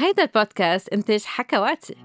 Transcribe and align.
هيدا 0.00 0.22
البودكاست 0.22 0.88
إنتاج 0.88 1.22
حكواتي. 1.24 1.96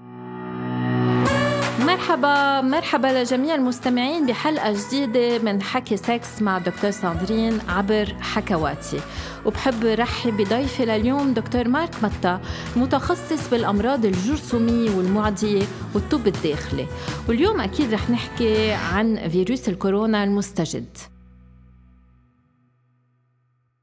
مرحبا 1.80 2.60
مرحبا 2.60 3.06
لجميع 3.06 3.54
المستمعين 3.54 4.26
بحلقة 4.26 4.72
جديدة 4.72 5.38
من 5.38 5.62
حكي 5.62 5.96
سكس 5.96 6.42
مع 6.42 6.58
دكتور 6.58 6.90
ساندرين 6.90 7.58
عبر 7.68 8.14
حكواتي. 8.20 9.00
وبحب 9.46 9.84
رحب 9.84 10.36
بضيفي 10.36 10.84
لليوم 10.84 11.34
دكتور 11.34 11.68
مارك 11.68 11.94
متا 12.02 12.40
متخصص 12.76 13.50
بالأمراض 13.50 14.04
الجرثومية 14.04 14.96
والمعدية 14.96 15.62
والطب 15.94 16.26
الداخلي. 16.26 16.86
واليوم 17.28 17.60
أكيد 17.60 17.94
رح 17.94 18.10
نحكي 18.10 18.72
عن 18.72 19.28
فيروس 19.28 19.68
الكورونا 19.68 20.24
المستجد. 20.24 20.96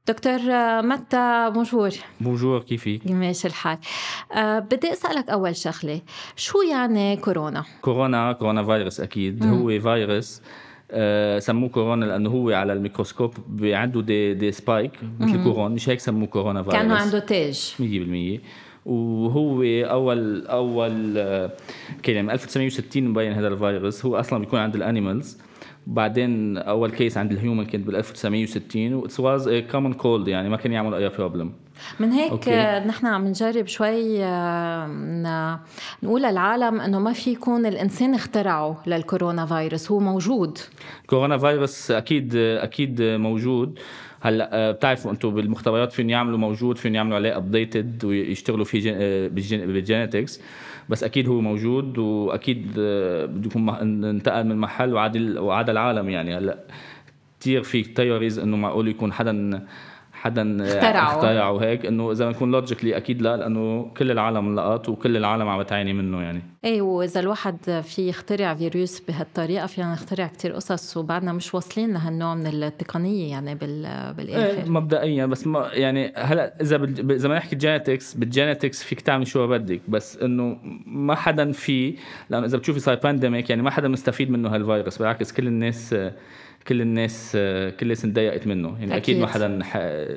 دكتور 0.08 0.38
متى؟ 0.82 1.50
bonjour. 1.54 1.90
bonjour 2.20 2.60
كيفك؟ 2.62 3.00
ماشي 3.06 3.48
الحال؟ 3.48 3.78
أه 4.32 4.58
بدي 4.58 4.92
أسألك 4.92 5.30
أول 5.30 5.56
شغلة 5.56 6.00
شو 6.36 6.62
يعني 6.62 7.16
كورونا؟ 7.16 7.64
كورونا 7.82 8.32
كورونا 8.32 8.64
فيروس 8.64 9.00
أكيد. 9.00 9.44
مم. 9.44 9.52
هو 9.52 9.80
فيروس 9.80 10.42
أه 10.90 11.38
سموه 11.38 11.68
كورونا 11.68 12.04
لأنه 12.04 12.30
هو 12.30 12.50
على 12.50 12.72
الميكروسكوب 12.72 13.34
عنده 13.62 14.02
دي 14.02 14.34
دي 14.34 14.52
spike 14.52 14.92
مثل 15.20 15.44
كورونا 15.44 15.74
مش 15.74 15.88
هيك 15.88 16.00
سموه 16.00 16.26
كورونا 16.26 16.62
فيروس. 16.62 16.76
كأنه 16.78 16.94
عنده 16.94 17.18
تاج 17.18 17.74
100% 18.38 18.40
وهو 18.86 19.62
أول 19.84 20.46
أول 20.46 21.14
آه، 21.18 21.50
كلمه 22.04 22.32
1960 22.32 23.04
مبين 23.08 23.32
هذا 23.32 23.48
الفيروس. 23.48 24.04
هو 24.06 24.16
أصلا 24.16 24.38
بيكون 24.38 24.60
عند 24.60 24.74
ال 24.74 24.82
animals 24.82 25.38
بعدين 25.86 26.58
أول 26.58 26.90
case 26.90 27.18
عند 27.18 27.32
ال 27.32 27.37
human 27.37 27.64
كانت 27.64 27.86
بال 27.86 27.96
1960 27.96 28.94
و 28.94 29.08
was 29.18 29.48
common 29.48 29.92
cold 29.92 30.28
يعني 30.28 30.48
ما 30.48 30.56
كان 30.56 30.72
يعمل 30.72 30.94
أي 30.94 31.08
problem 31.08 31.52
من 32.00 32.12
هيك 32.12 32.30
أوكي. 32.30 32.78
نحن 32.86 33.06
عم 33.06 33.28
نجرب 33.28 33.66
شوي 33.66 34.18
نقول 36.02 36.22
للعالم 36.22 36.80
إنه 36.80 36.98
ما 36.98 37.12
في 37.12 37.32
يكون 37.32 37.66
الإنسان 37.66 38.14
اخترعه 38.14 38.82
للكورونا 38.86 39.46
فيروس 39.46 39.90
هو 39.90 39.98
موجود. 39.98 40.58
كورونا 41.06 41.38
فيروس 41.38 41.90
أكيد 41.90 42.36
أكيد 42.36 43.02
موجود. 43.02 43.78
هلأ 44.22 44.50
آه، 44.52 44.70
بتعرفوا 44.70 45.10
أنتم 45.10 45.30
بالمختبرات 45.30 45.92
فين 45.92 46.10
يعملوا 46.10 46.38
موجود 46.38 46.78
فين 46.78 46.94
يعملوا 46.94 47.16
عليه 47.16 47.36
updated 47.36 48.04
ويشتغلوا 48.04 48.64
فيه 48.64 48.92
آه، 48.94 49.28
بال 49.28 49.50
genetics 49.50 50.40
بس 50.88 51.04
أكيد 51.04 51.28
هو 51.28 51.40
موجود 51.40 51.98
وأكيد 51.98 52.74
آه، 52.78 53.26
بده 53.26 53.46
يكون 53.46 53.68
انتقل 54.04 54.44
من 54.46 54.56
محل 54.56 54.94
وعدى 54.94 55.16
وعدى 55.38 55.70
العالم 55.70 56.08
يعني. 56.08 56.38
هلأ 56.38 56.58
كثير 57.40 57.62
في 57.62 57.82
theories 57.82 58.38
إنه 58.38 58.56
معقول 58.56 58.88
يكون 58.88 59.12
حدا 59.12 59.66
حدا 60.22 60.64
اخترعه 60.64 61.16
اخترعه 61.16 61.58
هيك 61.58 61.86
إنه 61.86 62.12
إذا 62.12 62.28
نكون 62.28 62.52
logically 62.52 62.96
أكيد 62.96 63.22
لا 63.22 63.36
لأنه 63.36 63.90
كل 63.96 64.10
العالم 64.10 64.56
لقط 64.56 64.88
وكل 64.88 65.16
العالم 65.16 65.48
عم 65.48 65.62
بتعاني 65.62 65.92
منه 65.92 66.22
يعني. 66.22 66.42
إيه 66.64 66.82
وإذا 66.82 67.20
الواحد 67.20 67.80
في 67.82 68.08
يخترع 68.08 68.54
فيروس 68.54 69.00
بهالطريقة 69.00 69.66
فينا 69.66 69.92
نخترع 69.92 70.26
كتير 70.26 70.52
قصص 70.52 70.96
وبعدنا 70.96 71.32
مش 71.32 71.54
واصلين 71.54 71.92
لهالنوع 71.92 72.34
من 72.34 72.46
التقنية 72.46 73.30
يعني 73.30 73.54
بالآخر. 73.54 74.18
إيه 74.28 74.64
مبدئيا 74.64 75.26
بس 75.26 75.46
ما 75.46 75.70
يعني 75.72 76.12
هلأ 76.16 76.54
إذا 76.60 76.76
بال... 76.76 77.12
إذا 77.12 77.28
ما 77.28 77.36
نحكي 77.36 77.56
genetics 77.56 78.14
بال 78.14 78.28
genetics 78.28 78.82
فيك 78.82 79.00
تعمل 79.00 79.26
شو 79.26 79.46
بدك 79.46 79.80
بس 79.88 80.16
إنه 80.16 80.58
ما 80.86 81.14
حدا 81.14 81.52
في 81.52 81.96
لأنه 82.30 82.46
إذا 82.46 82.58
بتشوفي 82.58 82.80
صار 82.80 82.94
pandemic 82.94 83.50
يعني 83.50 83.62
ما 83.62 83.70
حدا 83.70 83.88
مستفيد 83.88 84.30
منه 84.30 84.54
هالفيروس 84.54 84.98
بالعكس 84.98 85.32
كل 85.32 85.46
الناس 85.46 85.94
كل 86.68 86.80
الناس 86.80 87.30
كل 87.32 87.76
الناس 87.82 88.04
انضايقت 88.04 88.46
منه. 88.46 88.68
يعني 88.68 88.96
أكيد, 88.96 88.96
أكيد. 88.96 89.18
ما 89.18 89.26
حدا 89.26 89.58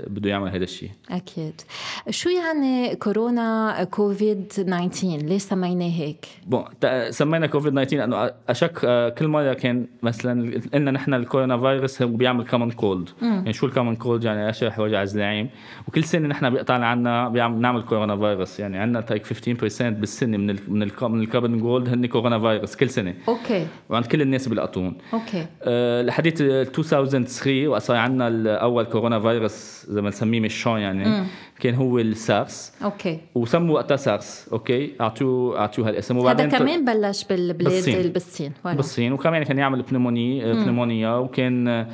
بده 0.08 0.30
يعمل 0.30 0.50
هذا 0.50 0.64
الشيء. 0.64 0.90
أكيد. 1.12 1.62
شو 2.10 2.30
يعني 2.30 2.96
كورونا 2.96 3.84
كوفيد 3.84 4.48
19 4.48 5.18
ليش 5.18 5.42
سميناه 5.42 5.90
هيك؟ 5.90 6.26
bon 6.48 6.64
سمينا 7.10 7.48
كوفيد 7.48 7.72
19 7.74 7.98
لأنه 7.98 8.32
أشك 8.50 8.80
آه، 8.84 9.10
كل 9.10 9.28
مرة 9.28 9.54
كان 9.54 9.88
مثلا 10.04 10.62
قلنا 10.74 10.92
نحن 10.92 11.14
الكورونا 11.14 11.58
فيروس 11.58 12.02
هو 12.02 12.08
بيعمل 12.08 12.46
common 12.48 12.72
cold 12.72 13.10
يعني 13.22 13.54
شو 13.54 13.66
ال 13.66 13.70
common 13.70 13.96
cold 13.96 14.24
يعني 14.24 14.50
رشح 14.50 14.80
وجع 14.80 15.04
زلاعيم 15.06 15.50
وكل 15.88 16.04
سنة 16.04 16.28
نحن 16.28 16.50
بيقطع 16.50 16.74
عنا 16.74 17.30
بنعمل 17.30 17.82
كورونا 17.82 18.18
فيروس. 18.18 18.60
يعني 18.60 18.78
عندنا 18.78 19.02
like 19.02 19.26
15% 19.26 19.34
بالسنة 19.82 20.38
من 20.38 20.50
ال 20.50 20.60
من 20.68 20.84
ال 20.84 20.92
من 21.02 21.22
ال 21.22 21.27
common 21.27 21.60
cold 21.60 21.90
هن 21.90 22.06
كورونا 22.06 22.40
فيروس 22.40 22.76
كل 22.76 22.90
سنة. 22.90 23.14
أوكي. 23.28 23.68
وعند 23.90 24.06
كل 24.06 24.22
الناس 24.22 24.48
بيلقطون 24.48 24.98
أوكي. 25.14 25.46
أه 25.64 26.02
لحديت 26.02 26.35
2003 26.42 27.68
وقت 27.68 27.82
صار 27.82 27.98
عندنا 27.98 28.28
الأول 28.28 28.84
كورونا 28.84 29.20
فيروس 29.20 29.86
زي 29.90 30.02
ما 30.02 30.10
نسميه 30.10 30.40
مشون 30.40 30.80
يعني 30.80 31.06
مم. 31.06 31.26
كان 31.60 31.76
هو 31.76 32.00
السارس 32.00 32.74
أوكي. 32.84 33.20
وسموا 33.36 33.76
وقتها 33.76 33.98
سارس 33.98 34.50
أوكي؟ 34.52 34.92
اعطوه 35.02 35.60
أعطوه 35.60 35.88
هالاسم. 35.88 36.18
وبعدين 36.18 36.46
هذا 36.46 36.58
كمان 36.58 36.86
بلش 36.86 37.24
بالبلاد 37.24 37.74
بالصين. 38.14 38.52
بالصين. 38.66 39.14
وكمان 39.14 39.44
كان 39.44 39.58
يعمل 39.58 39.82
pneumonie 39.82 40.54
pneumonia 40.54 41.16
وكان 41.16 41.88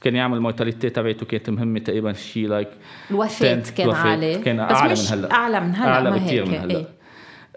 كان 0.00 0.16
يعمل 0.16 0.40
mortality 0.40 0.90
تبعته 0.90 1.26
كانت 1.26 1.50
مهمة 1.50 1.78
تقريبا 1.78 2.12
شيء 2.12 2.48
like 2.48 2.68
الوفاة 3.10 3.62
كان 3.76 3.90
عالي. 3.90 4.38
كان 4.38 4.60
أعلى 4.60 4.94
من 4.94 5.06
هلأ. 5.10 5.32
أعلى 5.32 5.60
من 5.60 5.74
هلأ 5.76 5.88
أعلى 5.88 6.10
بكثير 6.10 6.46
من 6.46 6.54
هلأ. 6.54 6.78
آه 6.78 6.86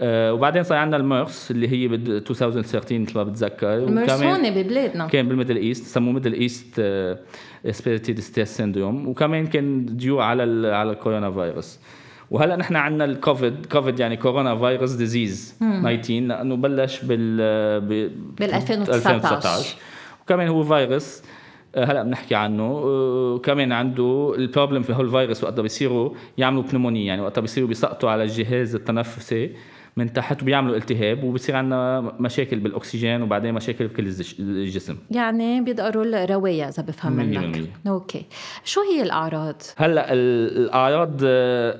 وبعدين 0.01 0.63
صار 0.63 0.77
عندنا 0.77 0.97
الميرس 0.97 1.51
اللي 1.51 1.69
هي 1.69 1.87
ب 1.87 1.93
2013 1.93 2.99
مثل 2.99 3.17
ما 3.17 3.23
بتذكر 3.23 3.73
الميرس 3.73 4.11
هون 4.11 4.49
ببلادنا 4.49 5.07
كان 5.07 5.27
بال 5.27 5.35
Middle 5.35 5.57
East 5.57 5.85
سموه 5.85 6.13
Middle 6.13 6.33
East 6.33 6.81
respiratory 7.71 8.19
distress 8.19 8.57
syndrome 8.57 9.07
وكمان 9.07 9.47
كان 9.47 9.85
due 9.85 10.19
على 10.19 10.67
على 10.67 10.91
الكورونا 10.91 11.31
فيروس. 11.31 11.79
وهلا 12.31 12.55
نحن 12.55 12.75
عندنا 12.75 13.05
الكوفيد 13.05 13.65
كوفيد 13.65 13.99
يعني 13.99 14.17
coronavirus 14.17 14.91
disease 14.91 15.55
19 15.59 16.13
لأنه 16.19 16.55
بلش 16.55 17.01
بال 17.03 17.81
بال 17.81 18.53
2019 18.53 19.75
وكمان 20.21 20.47
هو 20.47 20.63
فيروس 20.63 21.23
آه، 21.75 21.85
هلا 21.85 22.03
بنحكي 22.03 22.35
عنه. 22.35 22.63
آه، 22.63 23.37
كمان 23.43 23.71
عنده 23.71 24.33
ال 24.37 24.43
problem 24.43 24.81
في 24.81 24.93
هول 24.93 25.05
الفيروس 25.05 25.43
وقتها 25.43 25.61
بيصيروا 25.61 26.13
يعملوا 26.37 26.63
pneumonia 26.63 27.05
يعني 27.05 27.21
وقتها 27.21 27.41
بيصيروا 27.41 27.69
بيسقطوا 27.69 28.09
على 28.09 28.23
الجهاز 28.23 28.75
التنفسي. 28.75 29.51
من 29.97 30.13
تحت 30.13 30.41
وبيعملوا 30.41 30.75
التهاب 30.75 31.23
وبصير 31.23 31.55
عندنا 31.55 31.99
مشاكل 32.19 32.59
بالأكسجين 32.59 33.21
وبعدين 33.21 33.53
مشاكل 33.53 33.87
بكل 33.87 34.13
الجسم. 34.39 34.97
يعني 35.11 35.61
بيدقروا 35.61 36.03
الروايا 36.03 36.67
إذا 36.67 36.83
بفهم 36.83 37.11
منك. 37.11 37.69
أوكي. 37.87 38.25
شو 38.63 38.81
هي 38.81 39.01
الأعراض؟ 39.01 39.61
هلأ 39.77 40.13
الأعراض 40.13 41.19
آه، 41.23 41.79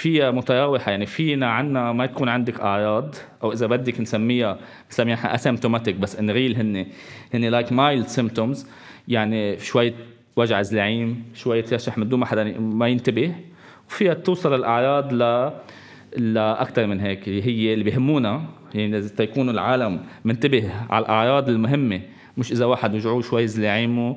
فيها 0.00 0.30
متراوحة. 0.30 0.90
يعني 0.90 1.06
فينا 1.06 1.50
عنا 1.50 1.92
ما 1.92 2.06
تكون 2.06 2.28
عندك 2.28 2.60
أعراض 2.60 3.14
أو 3.42 3.52
إذا 3.52 3.66
بدك 3.66 4.00
نسميها 4.00 4.58
نسميها 4.90 5.34
asymptomatic 5.34 5.96
بس 5.96 6.16
in 6.16 6.30
real 6.30 6.56
هن 6.56 6.86
هن 7.34 7.44
like 7.44 7.72
mild 7.72 8.06
symptoms 8.06 8.66
يعني 9.08 9.58
شوية 9.58 9.94
وجع 10.36 10.62
زلعيم 10.62 11.24
شوية 11.34 11.64
رشح 11.72 11.98
من 11.98 12.08
دون 12.08 12.20
ما 12.20 12.26
حدا 12.26 12.58
ما 12.58 12.88
ينتبه. 12.88 13.34
وفيها 13.88 14.14
توصل 14.14 14.54
الأعراض 14.54 15.12
ل 15.12 15.50
لاكثر 16.16 16.86
من 16.86 17.00
هيك. 17.00 17.28
هي 17.28 17.74
اللي 17.74 17.84
بيهمونا 17.84 18.42
يعني 18.74 18.98
إذا 18.98 19.24
يكون 19.24 19.50
العالم 19.50 20.00
منتبه 20.24 20.70
على 20.90 21.02
الأعراض 21.02 21.48
المهمة 21.48 22.00
مش 22.36 22.52
إذا 22.52 22.64
واحد 22.64 22.94
وجعوه 22.94 23.22
شوي 23.22 23.46
زلعيمه 23.46 24.16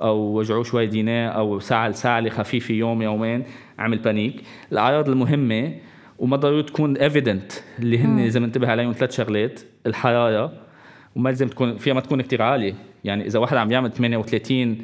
أو 0.00 0.18
وجعوه 0.18 0.62
شوي 0.62 0.86
ديناه 0.86 1.28
أو 1.28 1.60
سعل 1.60 1.94
سعله 1.94 2.30
خفيفة 2.30 2.74
يوم 2.74 3.02
يومين 3.02 3.44
عمل 3.78 3.98
panic. 3.98 4.42
الأعراض 4.72 5.08
المهمة 5.08 5.74
وما 6.18 6.36
ضروري 6.36 6.62
تكون 6.62 6.96
evident 6.96 7.52
اللي 7.78 7.98
هن 7.98 8.18
إذا 8.18 8.40
منتبه 8.40 8.68
عليهم 8.68 8.92
ثلاث 8.92 9.16
شغلات. 9.16 9.60
الحرارة 9.86 10.52
وما 11.16 11.28
لازم 11.28 11.48
تكون 11.48 11.76
فيها 11.76 11.94
ما 11.94 12.00
تكون 12.00 12.22
كثير 12.22 12.42
عالية. 12.42 12.74
يعني 13.04 13.26
إذا 13.26 13.38
واحد 13.38 13.56
عم 13.56 13.72
يعمل 13.72 13.92
38 13.92 14.78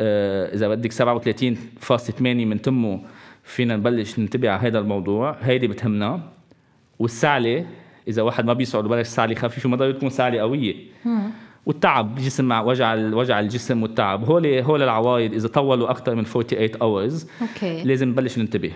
آه 0.00 0.54
إذا 0.54 0.68
بدك 0.68 0.92
37.8 0.92 2.20
من 2.20 2.62
تمه 2.62 3.00
فينا 3.44 3.76
نبلش 3.76 4.18
ننتبه 4.18 4.50
على 4.50 4.60
هذا 4.68 4.78
الموضوع. 4.78 5.36
هيدي 5.40 5.68
بتهمنا. 5.68 6.20
والسعلة 6.98 7.66
إذا 8.08 8.22
واحد 8.22 8.44
ما 8.44 8.52
بيسعل 8.52 8.84
وبلش 8.84 9.08
سعلة 9.08 9.34
خفيفة 9.34 9.68
ما 9.68 9.76
ضروري 9.76 9.92
تكون 9.92 10.10
سعلة 10.10 10.40
قوية. 10.40 10.74
والتعب 11.66 12.14
جسم 12.14 12.44
مع 12.44 12.60
وجع 12.60 12.94
وجع 12.94 13.40
الجسم 13.40 13.82
والتعب. 13.82 14.24
هول 14.24 14.46
هول 14.46 14.82
العوارض 14.82 15.34
إذا 15.34 15.48
طولوا 15.48 15.90
أكثر 15.90 16.14
من 16.14 16.24
48 16.24 16.68
hours 16.82 17.28
أوكي. 17.42 17.82
لازم 17.84 18.08
نبلش 18.08 18.38
ننتبه. 18.38 18.72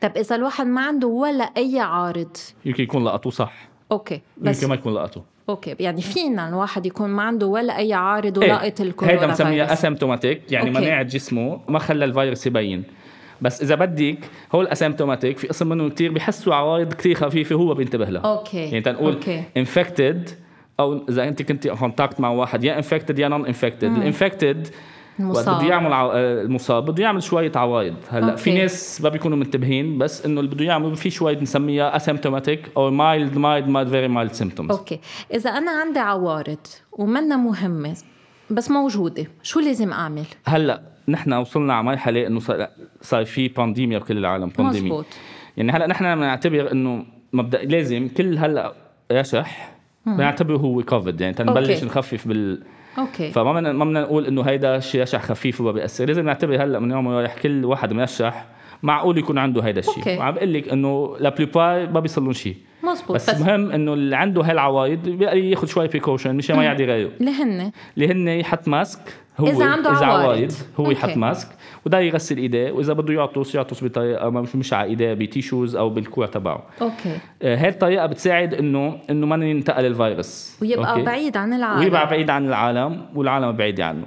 طب 0.00 0.12
إذا 0.16 0.36
الواحد 0.36 0.66
ما 0.66 0.80
عنده 0.80 1.06
ولا 1.06 1.44
أي 1.44 1.80
عارض. 1.80 2.36
يمكن 2.64 2.82
يكون 2.82 3.04
لقطوه 3.04 3.32
صح. 3.32 3.68
أوكي. 3.92 4.20
بس 4.36 4.56
يمكن 4.56 4.68
ما 4.68 4.74
يكون 4.74 4.94
لقطه 4.94 5.24
أوكي. 5.48 5.76
يعني 5.80 6.02
فينا 6.02 6.48
الواحد 6.48 6.86
يكون 6.86 7.10
ما 7.10 7.22
عنده 7.22 7.46
ولا 7.46 7.78
أي 7.78 7.92
عارض 7.92 8.38
ولاقط 8.38 8.80
إيه. 8.80 8.88
الكورونا 8.88 9.16
هيدا 9.16 9.26
بنسميها 9.26 9.72
asymptomatic 9.72 10.52
يعني 10.52 10.70
مناعة 10.70 11.02
جسمه 11.02 11.60
ما 11.68 11.78
خلى 11.78 12.04
الفيروس 12.04 12.46
يبين. 12.46 12.84
بس 13.40 13.62
إذا 13.62 13.74
بدك 13.74 14.18
هو 14.54 14.60
ال 14.60 14.66
asymptomatic 14.66 15.38
في 15.38 15.48
قسم 15.48 15.68
منهم 15.68 15.90
كثير 15.90 16.12
بحسوا 16.12 16.54
عوارض 16.54 16.92
كثير 16.92 17.14
خفيفة 17.14 17.56
هو 17.56 17.74
بينتبه 17.74 18.04
لها. 18.04 18.22
أوكي 18.22 18.58
يعني 18.58 18.80
تنقول 18.80 19.18
infected 19.56 20.30
أو 20.80 21.04
إذا 21.08 21.28
أنت 21.28 21.42
كنت 21.42 21.68
contact 21.68 22.20
مع 22.20 22.30
واحد 22.30 22.64
يا 22.64 22.76
infected 22.76 23.18
يا 23.18 23.28
non 23.28 23.46
infected 23.46 23.84
ال 23.96 24.04
infected 24.04 24.68
المصاب. 25.20 25.58
بده 25.58 25.68
يعمل 25.68 25.92
عو... 25.92 26.10
آه، 26.10 26.42
المصاب 26.42 26.90
بده 26.90 27.02
يعمل 27.02 27.22
شوية 27.22 27.52
عوارض 27.56 27.94
هلأ 28.10 28.36
في 28.36 28.50
أوكي. 28.50 28.62
ناس 28.62 29.02
ما 29.02 29.08
بيكونوا 29.08 29.36
منتبهين 29.36 29.98
بس 29.98 30.26
إنه 30.26 30.40
اللي 30.40 30.50
بده 30.54 30.64
يعمل 30.64 30.96
في 30.96 31.10
شوية 31.10 31.36
بنسميها 31.36 31.96
asymptomatic 31.96 32.68
أو 32.76 32.90
mild 32.90 33.36
mild 33.36 33.68
mild 33.68 33.90
very 33.90 34.08
mild 34.08 34.32
symptoms 34.32 34.70
أوكي. 34.70 35.00
إذا 35.34 35.50
أنا 35.50 35.70
عندي 35.70 35.98
عوارض 35.98 36.66
ومنا 36.92 37.36
مهمة 37.36 37.96
بس 38.50 38.70
موجودة 38.70 39.26
شو 39.42 39.60
لازم 39.60 39.92
أعمل؟ 39.92 40.24
هلأ 40.44 40.82
نحن 41.08 41.32
وصلنا 41.32 41.74
على 41.74 41.84
مرحلة 41.84 42.26
إنه 42.26 42.40
صار 42.40 42.68
صار 43.00 43.24
في 43.24 43.48
pandemia 43.48 43.98
بكل 43.98 44.18
العالم 44.18 44.48
pandemia 44.58 44.90
مزبوط. 44.90 45.06
يعني 45.56 45.72
هلأ 45.72 45.86
نحن 45.86 46.14
بنعتبر 46.14 46.72
إنه 46.72 47.04
مبدا 47.32 47.64
لازم 47.64 48.08
كل 48.08 48.38
هلأ 48.38 48.72
رشح 49.12 49.74
بنعتبره 50.06 50.56
هو 50.56 50.82
كوفيد 50.82 51.20
يعني 51.20 51.34
تنبلش 51.34 51.70
أوكي. 51.70 51.86
نخفف 51.86 52.28
بال 52.28 52.62
okay. 52.98 53.30
فما 53.30 53.52
بدنا 53.52 53.72
ما 53.72 53.84
بدنا 53.84 54.00
نقول 54.00 54.26
إنه 54.26 54.42
هيدا 54.42 54.80
شيء 54.80 55.02
رشح 55.02 55.22
خفيف 55.22 55.60
وما 55.60 55.72
بيأثر. 55.72 56.06
لازم 56.06 56.24
نعتبر 56.24 56.62
هلأ 56.62 56.78
من 56.78 56.90
يوم 56.90 57.08
رايح 57.08 57.38
كل 57.42 57.64
واحد 57.64 57.92
مرشح 57.92 58.46
معقول 58.82 59.18
يكون 59.18 59.38
عنده 59.38 59.62
هيدا 59.62 59.80
الشيء. 59.80 60.18
وعم 60.18 60.34
بقول 60.34 60.54
لك 60.54 60.68
إنه 60.68 61.16
la 61.20 61.28
plupart 61.28 61.90
ما 61.90 62.00
بيصلون 62.00 62.32
شيء. 62.32 62.56
مزبوط. 62.84 63.12
بس, 63.12 63.30
بس 63.30 63.40
مهم 63.40 63.70
إنه 63.70 63.92
اللي 63.92 64.16
عنده 64.16 64.42
هالعوايد 64.42 65.08
بيقدر 65.08 65.36
ياخذ 65.36 65.66
شوي 65.66 65.88
precaution 65.88 66.34
مشان 66.36 66.56
ما 66.56 66.64
يعدي 66.64 66.84
غيره. 66.84 67.10
اللي 67.20 67.30
هن 67.30 67.72
اللي 67.96 68.12
هن 68.12 68.28
يحط 68.28 68.68
mask 68.68 69.00
هو 69.38 69.46
إذا 69.46 69.64
عنده 69.64 69.92
إذا. 69.92 70.06
عوايد. 70.06 70.52
هو 70.80 70.84
okay. 70.84 70.92
يحط 70.98 71.16
mask 71.16 71.48
وده 71.86 72.00
يغسل 72.00 72.36
إيديه 72.36 72.72
وإذا 72.72 72.92
بده 72.92 73.14
يعطس 73.14 73.54
يعطس 73.54 73.84
بطريقة 73.84 74.30
مش 74.30 74.56
مش 74.56 74.72
على 74.72 74.88
إيديه 74.88 75.14
ب 75.14 75.22
tissues 75.22 75.76
أو 75.76 75.90
بالكوع 75.90 76.26
تبعه. 76.26 76.62
okay. 76.82 77.18
آه، 77.42 77.56
هاي 77.56 77.68
الطريقة 77.68 78.06
بتساعد 78.06 78.54
انه 78.54 78.98
إنه 79.10 79.26
ما 79.26 79.46
ينتقل 79.46 79.86
الفيروس. 79.86 80.58
ويبقى 80.62 80.92
okay؟ 80.92 81.02
بعيد 81.02 81.36
عن 81.36 81.52
العالم. 81.52 81.80
ويبقى 81.80 82.06
بعيد 82.06 82.30
عن 82.30 82.46
العالم 82.46 83.06
والعالم 83.14 83.52
بعيد 83.52 83.80
عنه. 83.80 84.06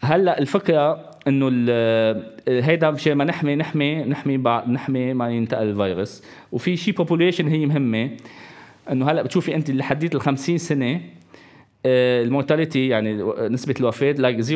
هلأ 0.00 0.38
الفكرة 0.38 1.07
إنه 1.28 1.48
ال- 1.52 2.64
هيدا 2.64 2.90
مشان 2.90 3.12
ما 3.12 3.24
نحمي 3.24 3.54
نحمي 3.56 3.94
نحمي 4.04 4.36
نحمي 4.68 5.14
ما 5.14 5.30
ينتقل 5.30 5.68
الفيروس 5.68 6.22
وفي 6.52 6.76
شيء 6.76 6.94
population 6.94 7.48
هي 7.48 7.66
مهمة 7.66 8.10
إنه 8.92 9.10
هلأ 9.10 9.22
بتشوفي 9.22 9.54
أنت 9.54 9.70
اللي 9.70 9.82
حديت 9.82 10.14
ال 10.14 10.20
50 10.20 10.58
سنه 10.58 11.00
ال 11.86 11.96
mortality 11.96 12.88
يعني 12.88 13.22
نسبة 13.48 13.74
الوفاة 13.80 14.12
like 14.12 14.40
0.2% 14.44 14.48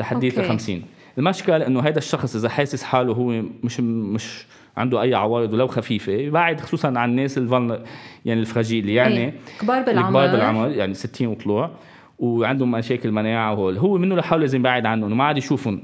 لحديت 0.00 0.34
ال 0.34 0.38
okay. 0.38 0.48
50 0.48 0.82
المشكلة 1.18 1.66
إنه 1.66 1.80
هذا 1.80 1.98
الشخص 1.98 2.36
إذا 2.36 2.48
حاسس 2.48 2.82
حاله 2.82 3.12
هو 3.12 3.42
مش 3.64 3.80
مش 3.80 4.46
عنده 4.76 5.02
أي 5.02 5.14
عوارض 5.14 5.52
ولو 5.52 5.66
خفيفة 5.66 6.12
يبعد 6.12 6.60
خصوصا 6.60 6.88
عن 6.98 7.10
الناس 7.10 7.38
الفن 7.38 7.78
يعني 8.24 8.40
ال 8.40 8.46
fragile 8.46 8.88
يعني 8.88 9.16
إيه. 9.16 9.32
كبار 9.60 9.82
بالعمر. 9.82 10.06
الكبار 10.08 10.30
بالعمر 10.36 10.70
يعني 10.70 10.94
60 10.94 11.28
وطلوع 11.28 11.70
وعندهم 12.20 12.70
مشاكل 12.70 13.10
مناعة 13.12 13.52
وهول. 13.52 13.78
هو 13.78 13.98
منه 13.98 14.16
لحاله 14.16 14.40
لازم 14.40 14.60
يبعد 14.60 14.86
عنهم 14.86 15.12
وما 15.12 15.24
عاد 15.24 15.38
يشوفهم. 15.38 15.82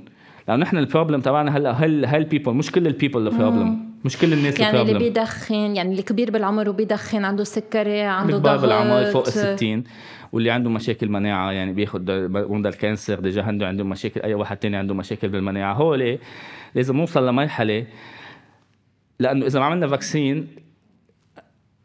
لأنه 0.48 0.62
نحن 0.62 0.76
ال 0.76 0.82
problem 0.82 1.20
تبعنا 1.20 1.56
هلا 1.56 1.70
هل 1.70 2.06
هل 2.06 2.24
people 2.24 2.52
مش 2.52 2.72
كل 2.72 2.86
ال 2.86 2.92
people 2.92 3.26
ال 3.26 3.34
problem 3.34 3.86
مش 4.04 4.18
كل 4.18 4.32
الناس 4.32 4.60
يعني 4.60 4.82
اللي 4.82 4.98
بيدخن 4.98 5.54
يعني 5.76 5.90
اللي 5.90 6.02
كبير 6.02 6.30
بالعمر 6.30 6.68
وبيدخن 6.68 7.24
عنده 7.24 7.44
سكري 7.44 8.00
عنده 8.00 8.38
ضغط. 8.38 8.60
بالعمر 8.60 9.04
فوق 9.04 9.26
ال 9.26 9.32
60 9.32 9.84
واللي 10.32 10.50
عنده 10.50 10.70
مشاكل 10.70 11.08
مناعة 11.08 11.50
يعني 11.50 11.72
بياخذ 11.72 12.00
مرضى 12.28 12.68
ال 12.68 12.76
cancer 12.76 13.20
déjà 13.20 13.42
عنده 13.42 13.66
عندهم 13.66 13.88
مشاكل 13.88 14.20
أي 14.20 14.34
واحد 14.34 14.56
تاني 14.56 14.76
عنده 14.76 14.94
مشاكل 14.94 15.28
بالمناعة. 15.28 15.74
هول 15.74 16.18
لازم 16.74 16.96
نوصل 16.96 17.28
لمرحلة 17.28 17.86
لأنه 19.20 19.46
إذا 19.46 19.60
ما 19.60 19.66
عملنا 19.66 19.86
vaccine 19.86 20.46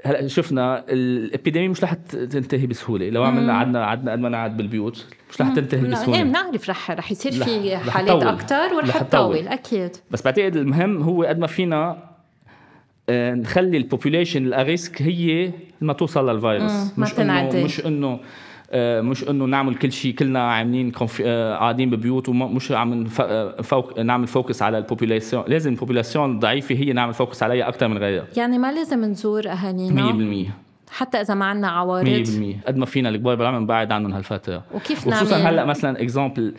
هلا 0.06 0.28
شفنا 0.28 0.84
ال 0.90 0.98
épidémie 0.98 1.68
مش 1.68 1.84
رح 1.84 1.94
تنتهي 1.94 2.68
بسهولة 2.68 3.10
لو 3.10 3.24
عملنا 3.24 3.54
قعدنا 3.54 3.86
قعدنا 3.86 4.12
قد 4.12 4.20
ما 4.20 4.30
نقعد 4.30 4.58
بالبيوت 4.58 5.06
مش 5.32 5.42
رح 5.42 5.50
تنتهي 5.56 5.82
بسهولة 5.82 6.18
إيه 6.18 6.24
بنعرف 6.24 6.70
رح 6.70 6.92
رح 6.92 7.12
يصير 7.12 7.32
في 7.32 7.78
حالات. 7.78 8.24
أكثر 8.24 8.74
ورح 8.74 8.88
رح 8.88 9.02
تطول. 9.02 9.48
أكيد 9.48 9.92
بس 10.12 10.22
بعتقد 10.22 10.56
المهم 10.56 11.02
هو 11.02 11.24
قد 11.24 11.40
ما 11.40 11.48
فينا 11.48 11.98
آه، 13.10 13.34
نخلي 13.34 13.78
ال 13.78 13.84
population 13.84 14.46
ال 14.46 14.53
à 14.53 14.60
risque 14.60 15.02
هي 15.02 15.52
ما 15.82 15.94
توصل 15.94 16.30
للفيروس 16.30 16.72
ما 16.72 16.92
مش 16.98 17.10
انه 17.10 17.18
تنعدي. 17.18 17.64
مش 17.64 17.86
إنه 17.86 18.20
مش 18.76 19.30
إنه 19.30 19.46
نعمل 19.46 19.76
كل 19.76 19.92
شيء 19.92 20.14
كلنا 20.14 20.52
عاملين 20.52 20.92
آه، 21.26 21.56
قاعدين 21.58 21.90
ببيوت 21.90 22.30
ومش 22.30 22.72
عم 22.72 23.08
آه، 23.22 23.62
فوق 23.62 24.00
نعمل 24.00 24.28
focus 24.28 24.62
على 24.62 24.78
ال 24.78 24.84
population 24.84 25.44
لازم 25.48 25.72
ال 25.74 25.79
population 25.79 26.32
الضعيفه 26.32 26.76
هي 26.76 26.94
نعمل 26.94 27.14
focus 27.14 27.44
عليها 27.44 27.68
أكثر 27.68 27.88
من 27.88 27.98
غيرها. 27.98 28.26
يعني 28.38 28.58
ما 28.58 28.72
لازم 28.72 29.06
نزور 29.06 29.44
100% 29.44 29.48
اهالينا 29.48 30.46
حتى 30.92 31.22
إذا 31.22 31.34
ما 31.34 31.46
عندنا 31.46 31.68
عوارض؟ 31.68 32.08
100% 32.64 32.68
قد 32.68 32.78
ما 32.78 32.86
فينا 32.86 33.10
الكبار 33.10 33.36
بالعمر 33.36 33.60
نبعد 33.60 33.92
عنهم 33.92 34.14
هالفترة. 34.14 34.64
وكيف 34.74 35.08
وخصوصا 35.08 35.38
نعمل؟ 35.38 35.48
هلأ 35.54 35.66
مثلا 35.66 36.02
example 36.02 36.54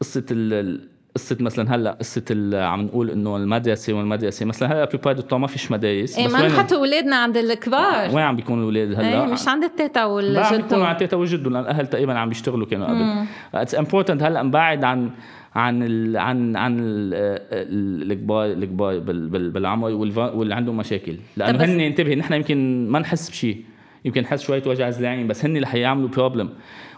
قصة 0.00 0.24
ال- 0.30 0.88
قصة 1.14 1.36
مثلا 1.40 1.74
هلأ 1.74 1.90
قصة 1.90 2.24
ال- 2.30 2.54
عم 2.64 2.80
نقول 2.82 3.10
إنه 3.10 3.36
المدرسة 3.36 3.92
والمدرسة 3.92 4.46
مثلا 4.46 4.72
هلأ 4.72 4.84
بريبار 4.84 5.12
دو 5.20 5.38
ما 5.38 5.46
فيش 5.46 5.70
مدارس 5.72 6.18
إيه 6.18 6.28
ما 6.28 6.46
نحطوا 6.48 6.76
أولادنا 6.78 7.16
عند 7.16 7.36
الكبار. 7.36 8.08
وين 8.14 8.24
عم 8.24 8.36
بيكونوا 8.36 8.70
الأولاد 8.70 8.98
هلأ؟ 9.00 9.24
إيه 9.26 9.32
مش 9.32 9.48
عند 9.48 9.64
التيتا 9.64 9.98
لا 9.98 10.00
عم 10.04 10.10
والجدو 10.10 10.56
بيكونوا 10.62 10.86
عند 10.86 10.96
تيتا 10.96 11.16
وجدوا 11.16 11.52
لأن 11.52 11.62
الأهل 11.62 11.86
تقريبا 11.86 12.18
عم 12.18 12.28
بيشتغلوا 12.28 12.66
كانوا 12.66 12.86
قبل. 12.86 13.26
it's 13.54 13.74
important 13.74 14.22
هلأ 14.22 14.42
نبعد 14.42 14.84
عن 14.84 15.10
عن 15.54 15.82
ال 15.82 16.16
عن 16.16 16.56
عن 16.56 16.78
ال- 16.78 17.14
ال- 17.52 18.12
الكبار 18.12 18.46
الكبار 18.46 18.98
بال- 18.98 19.28
بال- 19.28 19.50
بالعمر 19.50 19.90
واللي 19.90 20.54
عندهم 20.54 20.76
مشاكل. 20.76 21.16
لأنه 21.36 21.64
هن 21.64 21.80
انتبهي 21.80 22.14
نحن 22.14 22.32
يمكن 22.34 22.88
ما 22.90 22.98
نحس 22.98 23.30
بشيء 23.30 23.64
يمكن 24.04 24.22
نحس 24.22 24.42
شوية 24.42 24.62
وجع 24.66 24.90
زلاعين 24.90 25.28
بس 25.28 25.44
هن 25.44 25.56
اللي 25.56 25.66
حيعملوا 25.66 26.08
problem 26.08 26.50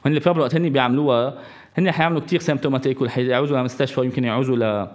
هن 0.07 0.13
ال 0.13 0.17
problem 0.17 0.43
وقت 0.43 0.55
هن 0.55 0.69
بيعملوها 0.69 1.39
هن 1.79 1.91
حيعملوا 1.93 2.21
كثير 2.21 2.41
symptomatic 2.41 3.03
وحيعوزوا 3.03 3.59
لمستشفى 3.59 4.01
ويمكن 4.01 4.25
يعوزوا 4.25 4.57
ل 4.57 4.89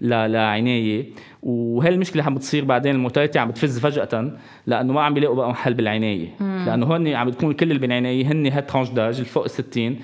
ل- 0.00 0.32
لعناية. 0.32 1.06
وهي 1.42 1.88
المشكلة 1.88 2.22
عم 2.24 2.34
بتصير 2.34 2.64
بعدين 2.64 2.94
ال 2.94 2.98
mortality 2.98 3.38
عم 3.38 3.48
بتفز 3.48 3.78
فجأة 3.78 4.32
لأنه 4.66 4.92
ما 4.92 5.02
عم 5.02 5.14
بيلاقوا 5.14 5.36
بقى 5.36 5.50
محل 5.50 5.74
بالعناية. 5.74 6.28
لأنه 6.40 6.86
هون 6.86 7.08
عم 7.08 7.30
بتكون 7.30 7.52
كل 7.52 7.70
اللي 7.70 7.78
بالعناية 7.80 8.26
هن 8.32 8.46
هاد 8.46 8.66
tranche 8.66 8.88
d'âge 8.88 9.20
الفوق 9.20 9.44
ال 9.44 9.50
60 9.50 9.96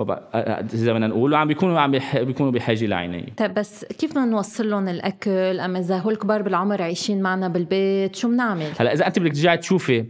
وبقى- 0.00 0.34
إذا 0.74 0.92
بدنا 0.92 1.06
نقول 1.06 1.32
وعم 1.32 1.48
بيكونوا 1.48 1.80
عم 1.80 1.90
بيكونوا 2.14 2.52
بحاجة 2.52 2.86
لعناية. 2.86 3.26
طيب 3.36 3.54
بس 3.54 3.84
كيف 3.84 4.10
بدنا 4.10 4.24
نوصل 4.24 4.70
لهم 4.70 4.88
الأكل؟ 4.88 5.60
اما 5.60 5.78
إذا 5.78 5.98
هول 5.98 6.16
كبار 6.16 6.42
بالعمر 6.42 6.82
عايشين 6.82 7.22
معنا 7.22 7.48
بالبيت 7.48 8.16
شو 8.16 8.28
بنعمل؟ 8.28 8.66
هلا 8.80 8.92
إذا 8.92 9.06
أنت 9.06 9.18
بدك 9.18 9.32
ترجعي 9.32 9.56
تشوفي 9.56 10.04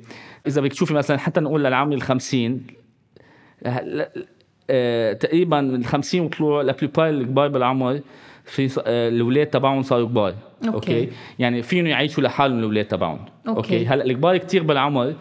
إذا 0.47 0.61
بدك 0.61 0.73
تشوفي 0.73 0.95
مثلا 0.95 1.19
حتى 1.19 1.41
نقول 1.41 1.65
للعامل 1.65 1.95
ال 1.95 2.03
50 2.03 2.61
هلا 3.67 4.03
آه، 4.05 4.11
تقريبا 5.13 5.61
من 5.61 5.85
50 5.85 6.21
وطلوع 6.21 6.63
la 6.63 6.73
plupart 6.73 7.09
الكبار 7.09 7.49
بالعمر 7.49 8.01
في 8.45 8.83
آه، 8.87 9.09
الأولاد 9.09 9.47
تبعهم 9.47 9.83
صاروا 9.83 10.09
كبار. 10.09 10.35
okay. 10.67 10.75
okay؟ 10.75 11.09
يعني 11.39 11.63
فيهم 11.63 11.87
يعيشوا 11.87 12.23
لحالهم 12.23 12.59
الأولاد 12.59 12.85
تبعهم. 12.85 13.19
okay. 13.49 13.59
okay؟ 13.59 13.87
هلأ 13.87 14.05
الكبار 14.05 14.37
كتير 14.37 14.63
بالعمر 14.63 15.15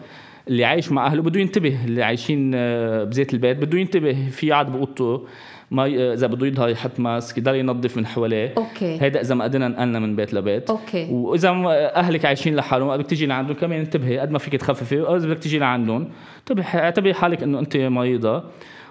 اللي 0.48 0.64
عايش 0.64 0.92
مع 0.92 1.06
أهله 1.06 1.22
بده 1.22 1.40
ينتبه 1.40 1.84
اللي 1.84 2.02
عايشين 2.02 2.52
آه، 2.54 3.04
بزيت 3.04 3.34
البيت 3.34 3.56
بده 3.56 3.78
ينتبه. 3.78 4.28
في 4.30 4.46
يقعد 4.46 4.72
بأوضته 4.72 5.26
ما 5.70 5.86
إذا 5.86 6.26
بده 6.26 6.46
يظهر 6.46 6.68
يحط 6.68 7.00
mask 7.00 7.38
يضل 7.38 7.54
ينظف 7.54 7.96
من 7.96 8.06
حواليه. 8.06 8.54
okay. 8.56 9.02
هيدا 9.02 9.20
إذا 9.20 9.34
ما 9.34 9.44
قدرنا 9.44 9.68
نقلنا 9.68 9.98
من 9.98 10.16
بيت 10.16 10.34
لبيت. 10.34 10.70
okay. 10.70 11.08
وإذا 11.10 11.50
أهلك 11.96 12.24
عايشين 12.24 12.56
لحالهم 12.56 12.96
بدك 12.96 13.06
تيجي 13.06 13.26
لعندهم 13.26 13.56
كمان 13.56 13.80
انتبهي 13.80 14.18
قد 14.18 14.30
ما 14.30 14.38
فيك 14.38 14.56
تخففي. 14.56 15.00
أو 15.00 15.16
اذا 15.16 15.28
بدك 15.28 15.38
تيجي 15.38 15.58
لعندهم 15.58 16.08
انتبهي 16.38 16.80
اعتبري 16.80 17.14
حالك 17.14 17.42
إنه 17.42 17.58
أنت 17.58 17.76
مريضة. 17.76 18.44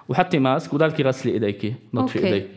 وحطي 0.10 0.40
mask 0.40 0.74
وضلكي 0.74 1.04
غسلي 1.04 1.32
ايديك 1.34 1.74
okay. 1.98 2.26
ايديك. 2.26 2.48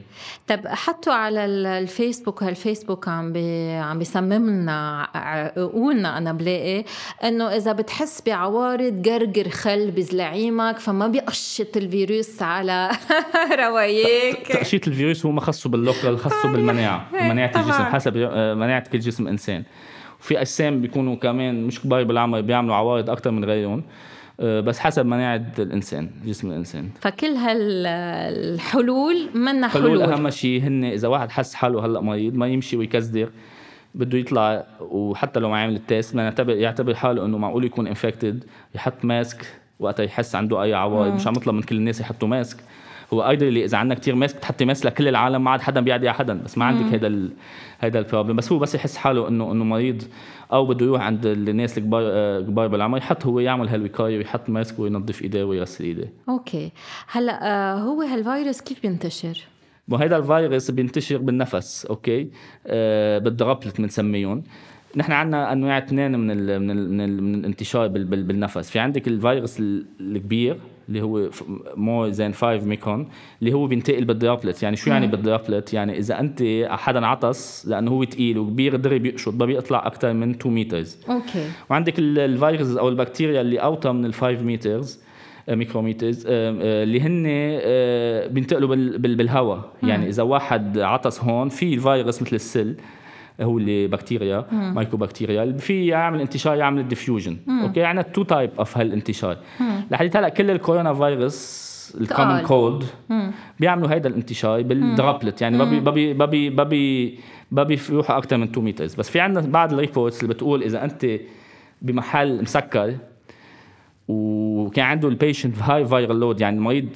طب 0.48 0.60
حطوا 0.66 1.12
على 1.12 1.44
ال- 1.44 1.66
الفيسبوك 1.66 2.42
هالفيسبوك 2.42 3.08
عم 3.08 3.32
بي 3.32 3.70
عم 3.72 3.98
بيسمم 3.98 4.32
لنا 4.50 5.08
عقولنا 5.14 6.18
أنا 6.18 6.32
بلاقي 6.32 6.84
إنه 7.24 7.44
إذا 7.56 7.72
بتحس 7.72 8.22
بعوارض 8.26 9.02
غرغر 9.02 9.48
خل 9.48 9.90
بزلعيمك 9.90 10.78
فما 10.78 11.06
بيقشط 11.06 11.76
الفيروس 11.76 12.42
على 12.42 12.90
روايك 13.68 14.46
تقشيط 14.46 14.88
الفيروس 14.88 15.26
هو 15.26 15.32
ما 15.32 15.40
خصه 15.40 15.70
بال 15.70 15.84
local 15.84 16.18
خصه 16.18 16.52
بالمناعة. 16.52 17.06
مناعة. 17.30 17.52
الجسم 17.60 17.84
حسب 17.84 18.16
مناعة 18.56 18.88
كل 18.92 18.98
جسم 18.98 19.28
إنسان. 19.28 19.62
وفي 20.20 20.40
أجسام 20.40 20.80
بيكونوا 20.80 21.16
كمان 21.16 21.66
مش 21.66 21.80
كبار 21.80 22.04
بالعمر 22.04 22.40
بيعملوا 22.40 22.74
عوارض 22.74 23.10
أكثر 23.10 23.30
من 23.30 23.44
غيرهم. 23.44 23.82
بس 24.38 24.78
حسب 24.78 25.06
مناعة 25.06 25.46
الإنسان 25.58 26.10
جسم 26.24 26.50
الإنسان. 26.50 26.88
فكل 27.00 27.26
هالحلول 27.26 29.28
منا 29.34 29.68
حلول 29.68 29.84
حلول. 29.84 30.02
أهم 30.02 30.30
شيء 30.30 30.62
هن 30.62 30.84
إذا 30.84 31.08
واحد 31.08 31.30
حس 31.30 31.54
حاله 31.54 31.86
هلأ 31.86 32.00
مريض 32.00 32.34
ما 32.34 32.46
يمشي 32.46 32.76
ويكزدر 32.76 33.30
بده 33.94 34.18
يطلع 34.18 34.66
وحتى 34.80 35.40
لو 35.40 35.50
ما 35.50 35.62
عمل 35.62 35.76
ال 35.76 35.84
test 35.84 36.16
ما 36.16 36.22
يعتبر 36.22 36.56
يعتبر 36.56 36.94
حاله 36.94 37.24
إنه 37.24 37.38
معقول 37.38 37.64
يكون 37.64 37.86
infected 37.86 38.44
يحط 38.74 39.04
mask 39.04 39.46
وقتها 39.78 40.04
يحس 40.04 40.34
عنده 40.34 40.62
أي 40.62 40.74
عوارض 40.74 41.14
مش 41.14 41.26
عم 41.26 41.32
نطلب 41.32 41.54
من 41.54 41.62
كل 41.62 41.76
الناس 41.76 42.00
يحطوا 42.00 42.28
mask 42.28 42.56
هو 43.12 43.30
ideally 43.30 43.64
إذا 43.64 43.78
عندنا 43.78 43.94
كتير 43.94 44.14
mask 44.14 44.36
بتحطي 44.36 44.64
mask 44.64 44.86
لكل 44.86 45.08
العالم 45.08 45.44
ما 45.44 45.50
عاد 45.50 45.60
حدا 45.60 45.80
بيعدي 45.80 46.08
على 46.08 46.18
حدا 46.18 46.34
بس 46.34 46.58
ما 46.58 46.64
عندك 46.64 47.04
ال... 47.04 47.30
هيدا 47.80 47.98
ال 47.98 48.03
problem 48.03 48.36
بس 48.36 48.52
هو 48.52 48.58
بس 48.58 48.74
يحس 48.74 48.96
حاله 48.96 49.28
انه 49.28 49.52
إنه 49.52 49.64
مريض 49.64 50.02
أو 50.52 50.66
بده 50.66 50.86
يروح 50.86 51.02
عند 51.02 51.26
الناس 51.26 51.78
الكبار 51.78 52.02
آه، 52.04 52.40
كبار 52.40 52.68
بالعمر 52.68 52.98
يحط 52.98 53.26
هو 53.26 53.40
يعمل 53.40 53.68
هالوقاية 53.68 54.18
ويحط 54.18 54.50
mask 54.50 54.78
وينظف 54.78 55.22
ايديه 55.22 55.44
ويغسل 55.44 55.84
ايديه 55.84 56.12
okay. 56.28 56.72
هلأ 57.06 57.46
آه، 57.46 57.74
هو 57.74 58.02
هالفيروس 58.02 58.60
كيف 58.60 58.82
بينتشر؟ 58.82 59.40
وهذا 59.88 60.16
الفيروس 60.16 60.70
بينتشر 60.70 61.18
بالنفس 61.18 61.86
okay؟ 61.86 62.30
آه 62.66 63.18
بال 63.18 63.32
droplet 63.32 63.80
بنسميهم 63.80 64.42
نحن 64.96 65.12
عندنا 65.12 65.52
أنواع 65.52 65.78
اثنين 65.78 66.18
من 66.18 66.30
ال 66.30 66.60
من 66.60 66.70
ال 66.70 66.90
من, 66.90 67.00
ال 67.00 67.22
من 67.22 67.34
الانتشار 67.34 67.88
بال 67.88 68.04
بال 68.04 68.22
بالنفس. 68.22 68.70
في 68.70 68.78
عندك 68.78 69.08
الفيروس 69.08 69.60
الكبير 70.00 70.58
اللي 70.88 71.02
هو 71.02 71.30
more 71.76 72.08
than 72.08 72.34
5 72.34 72.66
ميكرون 72.66 73.08
اللي 73.40 73.52
هو 73.52 73.66
بينتقل 73.66 74.04
بال 74.04 74.17
droplet 74.17 74.62
يعني 74.62 74.76
شو 74.76 74.90
يعني 74.90 75.06
بال 75.06 75.21
droplet 75.21 75.74
يعني 75.74 75.98
إذا 75.98 76.20
أنت 76.20 76.66
حدا 76.70 77.06
عطس 77.06 77.66
لأنه 77.66 77.90
هو 77.90 78.04
ثقيل 78.04 78.38
وكبير 78.38 78.76
قدر 78.76 78.98
بيقشط 78.98 79.34
ما 79.34 79.46
بيطلع 79.46 79.86
أكثر 79.86 80.12
من 80.12 80.30
2 80.30 80.54
meters 80.54 80.98
okay. 81.08 81.50
وعندك 81.70 81.94
الفيروس 81.98 82.76
أو 82.76 82.88
البكتيريا 82.88 83.40
اللي 83.40 83.58
أوطى 83.58 83.92
من 83.92 84.04
ال 84.04 84.14
5 84.14 84.42
meters 84.42 85.00
micrometers 85.48 86.24
اللي 86.26 87.00
هن 87.00 87.24
آه، 87.26 88.26
بينتقلوا 88.26 88.76
بالهواء. 88.96 89.70
يعني 89.82 90.08
إذا 90.08 90.22
واحد 90.22 90.78
عطس 90.78 91.20
هون 91.20 91.48
في 91.48 91.74
الفيروس 91.74 92.22
مثل 92.22 92.36
السل. 92.36 92.76
هو 93.40 93.58
اللي 93.58 93.86
بكتيريا 93.86 94.46
mycobacteria 94.52 95.52
في 95.52 95.86
يعمل 95.86 96.20
انتشار 96.20 96.56
يعمل 96.56 96.88
diffusion 96.88 97.36
okay؟ 97.62 97.84
عندنا 97.84 98.02
two 98.02 98.22
type 98.22 98.50
of 98.58 98.78
هالانتشار 98.78 99.36
لحديت 99.90 100.16
هلأ 100.16 100.28
كل 100.28 100.50
الكورونا 100.50 100.94
فيروس 100.94 101.72
ال 102.00 102.06
common 102.06 102.40
cold 102.40 102.84
بيعملوا 103.60 103.92
هيدا 103.92 104.08
الانتشار 104.08 104.62
بال 104.62 104.80
droplet 104.80 105.42
يعني 105.42 105.58
ما 105.58 105.64
بي 105.64 105.80
ما 106.14 106.24
بي 106.24 106.50
ما 106.50 106.64
بي 106.64 107.18
ما 107.50 107.62
بيروحوا 107.62 108.16
أكثر 108.18 108.36
من 108.36 108.42
2 108.42 108.66
meters 108.66 108.94
بس 108.94 109.10
في 109.10 109.20
عندنا 109.20 109.46
بعض 109.46 109.72
ال 109.72 109.78
reports 109.78 110.22
اللي 110.22 110.34
بتقول 110.34 110.62
إذا 110.62 110.84
أنت 110.84 111.06
بمحل 111.82 112.42
مسكر 112.42 112.94
وكان 114.08 114.84
عنده 114.84 115.08
ال 115.08 115.14
patient 115.14 115.58
high 115.58 115.86
viral 115.86 116.20
load 116.20 116.40
يعني 116.40 116.56
المريض 116.56 116.88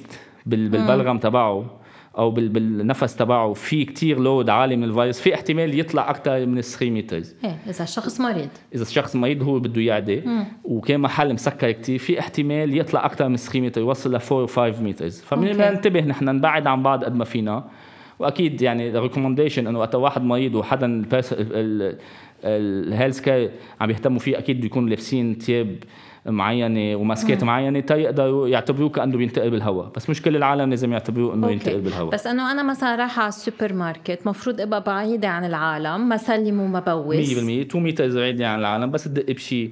بالبلغم 0.45 1.17
تبعه 1.17 1.65
أو 2.17 2.31
بالنفس 2.31 3.15
تبعه. 3.15 3.53
في 3.53 3.85
كتير 3.85 4.19
load 4.19 4.49
عالي 4.49 4.75
من 4.75 4.83
الفيروس. 4.83 5.19
في 5.19 5.33
احتمال 5.33 5.79
يطلع 5.79 6.09
أكثر 6.09 6.45
من 6.45 6.61
3 6.61 6.91
meters 6.91 7.35
إيه 7.43 7.57
إذا 7.67 7.83
الشخص 7.83 8.21
مريض. 8.21 8.49
إذا 8.75 8.81
الشخص 8.81 9.15
مريض 9.15 9.43
هو 9.43 9.59
بده 9.59 9.81
يعدي. 9.81 10.23
وكان 10.63 10.99
محل 10.99 11.33
مسكر 11.33 11.71
كتير. 11.71 11.99
في 11.99 12.19
احتمال 12.19 12.77
يطلع 12.77 13.05
أكثر 13.05 13.27
من 13.29 13.37
3 13.37 13.61
متر 13.61 13.81
يوصل 13.81 14.15
ل 14.15 14.19
4 14.31 14.43
و 14.43 14.47
5 14.47 14.81
meters 14.81 15.21
فمن 15.21 15.57
ننتبه 15.57 16.01
نحن 16.01 16.25
نبعد 16.25 16.67
عن 16.67 16.83
بعض 16.83 17.03
قد 17.03 17.15
ما 17.15 17.25
فينا. 17.25 17.63
وأكيد 18.19 18.61
يعني 18.61 18.99
recommendation 18.99 19.67
إنه 19.67 19.79
وقت 19.79 19.95
واحد 19.95 20.23
مريض 20.23 20.55
وحدا 20.55 21.05
ال 22.43 22.54
health 22.54 23.19
care 23.19 23.51
عم 23.81 23.89
يهتموا 23.89 24.19
فيه 24.19 24.37
أكيد 24.37 24.61
بيكونوا 24.61 24.89
لابسين 24.89 25.35
ثياب 25.35 25.75
معينة 26.25 26.95
وماسكات 26.95 27.43
معينة 27.43 27.79
تيقدروا 27.79 28.47
يعتبروه 28.47 28.89
كأنه 28.89 29.17
بينتقل 29.17 29.49
بالهواء 29.49 29.91
بس 29.95 30.09
مش 30.09 30.21
كل 30.21 30.35
العالم 30.35 30.69
لازم 30.69 30.91
يعتبروه 30.91 31.33
إنه 31.33 31.51
ينتقل 31.51 31.81
بالهواء 31.81 32.13
بس 32.13 32.27
إنه 32.27 32.51
أنا 32.51 32.63
مثلا 32.63 32.95
رايحة 32.95 33.21
على 33.21 33.29
السوبر 33.29 33.73
ماركت 33.73 34.19
مفروض 34.25 34.61
أبقى 34.61 34.83
بعيدة 34.83 35.27
عن 35.27 35.45
العالم 35.45 36.09
ما 36.09 36.17
سلم 36.17 36.59
وما 36.59 36.79
بوس 36.79 37.15
100% 37.15 37.37
2 37.39 37.83
متر 37.83 38.15
بعيدة 38.15 38.47
عن 38.47 38.59
العالم 38.59 38.91
بس 38.91 39.03
تدقي 39.03 39.33
بشي 39.33 39.71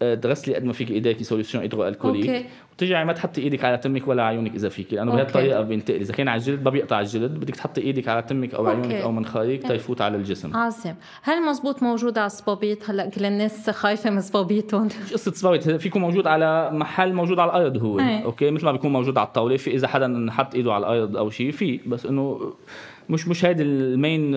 تغسلي 0.00 0.54
قد 0.54 0.64
ما 0.64 0.72
فيك 0.72 0.90
إيديك 0.90 1.22
solution 1.22 1.58
hydroalcoolique 1.58 2.46
وترجعي 2.72 3.04
ما 3.04 3.12
تحطي 3.12 3.40
إيدك 3.40 3.64
على 3.64 3.78
تمك 3.78 4.08
ولا 4.08 4.22
عيونك 4.22 4.54
إذا 4.54 4.68
فيك. 4.68 4.94
لأنه 4.94 5.12
بهالطريقه 5.12 5.62
بينتقل. 5.62 6.00
إذا 6.00 6.14
كان 6.14 6.28
على 6.28 6.40
الجلد 6.40 6.64
ما 6.64 6.70
بيقطع 6.70 7.00
الجلد. 7.00 7.40
بدك 7.40 7.56
تحطي 7.56 7.80
إيدك 7.80 8.08
على 8.08 8.22
تمك 8.22 8.54
أو 8.54 8.66
عيونك 8.66 8.92
أو 8.92 9.12
منخارك 9.12 9.62
تيفوت 9.62 10.00
على 10.00 10.16
الجسم. 10.16 10.56
عظيم. 10.56 10.94
هل 11.22 11.42
مزبوط 11.42 11.82
موجود 11.82 12.18
على 12.18 12.26
الصبابيط؟ 12.26 12.90
هلا 12.90 13.06
كل 13.06 13.24
الناس 13.24 13.70
خايفة 13.70 14.10
من 14.10 14.20
صبابيطهم 14.20 14.86
مش 14.86 15.12
قصة 15.12 15.32
صبابيط. 15.32 15.68
فيكم 15.68 16.00
موجود 16.00 16.26
على 16.26 16.70
محل 16.72 17.12
موجود 17.12 17.38
على 17.38 17.50
الأرض 17.50 17.76
هو. 17.76 18.00
أي. 18.00 18.24
أوكي؟ 18.24 18.50
مثل 18.50 18.64
ما 18.64 18.72
بيكون 18.72 18.92
موجود 18.92 19.18
على 19.18 19.26
الطاولة. 19.26 19.56
في 19.56 19.74
إذا 19.74 19.88
حدا 19.88 20.30
حط 20.30 20.54
إيده 20.54 20.72
على 20.72 20.86
الأرض 20.86 21.16
أو 21.16 21.30
شيء 21.30 21.50
في. 21.50 21.80
بس 21.86 22.06
إنه 22.06 22.52
مش 23.08 23.28
مش 23.28 23.44
هيدا 23.44 23.64
ال 23.64 23.78
main 23.78 24.34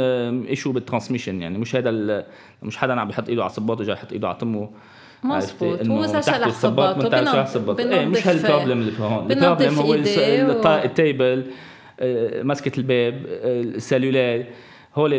issue 0.47 0.71
بال 0.71 0.81
transmission 0.81 1.41
يعني. 1.41 1.57
مش 1.57 1.75
هيدا 1.75 2.25
مش 2.63 2.77
حدا 2.77 2.99
عم 2.99 3.07
بيحط 3.07 3.29
إيده 3.29 3.41
على 3.41 3.49
صباط 3.49 3.81
وجاي 3.81 3.93
يحط 3.93 4.11
إيده 4.11 4.27
على 4.27 4.37
تمه. 4.37 4.69
مظبوط 5.23 5.81
صباطه 6.51 7.09
بنضف 7.09 7.79
إيه 7.79 8.05
مش 8.05 8.27
هال 8.27 8.39
problem 8.39 8.81
اللي 8.81 8.93
هون 8.99 9.31
ال 9.31 9.37
problem 9.37 9.75
هو 9.75 9.93
ال 10.85 10.95
table 10.95 11.45
آه، 11.99 12.43
مسكة 12.43 12.79
الباب 12.79 13.25
آه، 13.27 13.61
ال 13.61 13.71
cellular 13.71 14.45
هول 14.95 15.11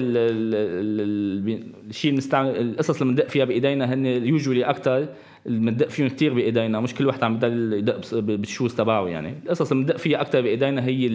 الشيء 1.90 2.10
بنستعمل 2.10 2.60
القصص 2.60 3.00
اللي 3.00 3.12
بندق 3.12 3.28
فيها 3.28 3.44
بإيدينا 3.44 3.94
هن 3.94 4.06
usually 4.06 4.64
أكثر 4.64 5.06
اللي 5.46 5.70
بندق 5.70 5.88
فيهم 5.88 6.08
كثير 6.08 6.34
بإيدينا. 6.34 6.80
مش 6.80 6.94
كل 6.94 7.06
واحد 7.06 7.24
عم 7.24 7.34
يضل 7.34 7.72
يدق 7.72 8.14
بال 8.14 8.31
shoes 8.31 8.74
تبعه 8.74 9.08
يعني. 9.08 9.34
القصص 9.44 9.72
اللي 9.72 9.84
بندق 9.84 9.96
فيها 9.96 10.20
أكثر 10.20 10.40
بإيدينا 10.40 10.84
هي 10.84 11.06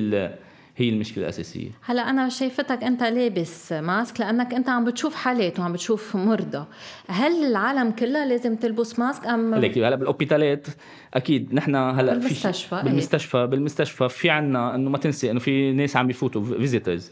هي 0.78 0.90
المشكلة 0.90 1.24
الأساسية. 1.24 1.70
هلا 1.82 2.10
أنا 2.10 2.30
شايفتك 2.30 2.84
أنت 2.84 3.04
لابس 3.04 3.72
mask 3.72 4.20
لأنك 4.20 4.54
أنت 4.54 4.70
عم 4.70 4.86
بتشوف 4.86 5.16
حالات 5.16 5.60
وعم 5.60 5.74
بتشوف 5.74 6.16
مرضى. 6.16 6.66
هل 7.08 7.46
العالم 7.46 7.92
كلها 7.92 8.26
لازم 8.26 8.56
تلبس 8.56 9.00
mask 9.00 9.26
أم 9.26 9.56
ليك 9.56 9.78
هلا 9.78 9.96
بال 9.96 10.09
hôpital 10.09 10.55
ات؟ 10.55 10.68
أكيد 11.14 11.54
نحن 11.54 11.76
هلا 11.76 12.14
بالمستشفى 12.14 12.76
في 12.78 12.84
بالمستشفى 12.84 13.38
إيه؟ 13.38 13.46
بالمستشفى 13.46 14.10
في 14.10 14.30
عنا 14.30 14.76
إنه 14.76 14.90
ما 14.90 14.98
تنسي 14.98 15.32
إنه 15.32 15.40
في 15.40 15.72
ناس 15.72 15.98
عم 15.98 16.08
بيفوتوا 16.08 16.44
visitors 16.44 17.12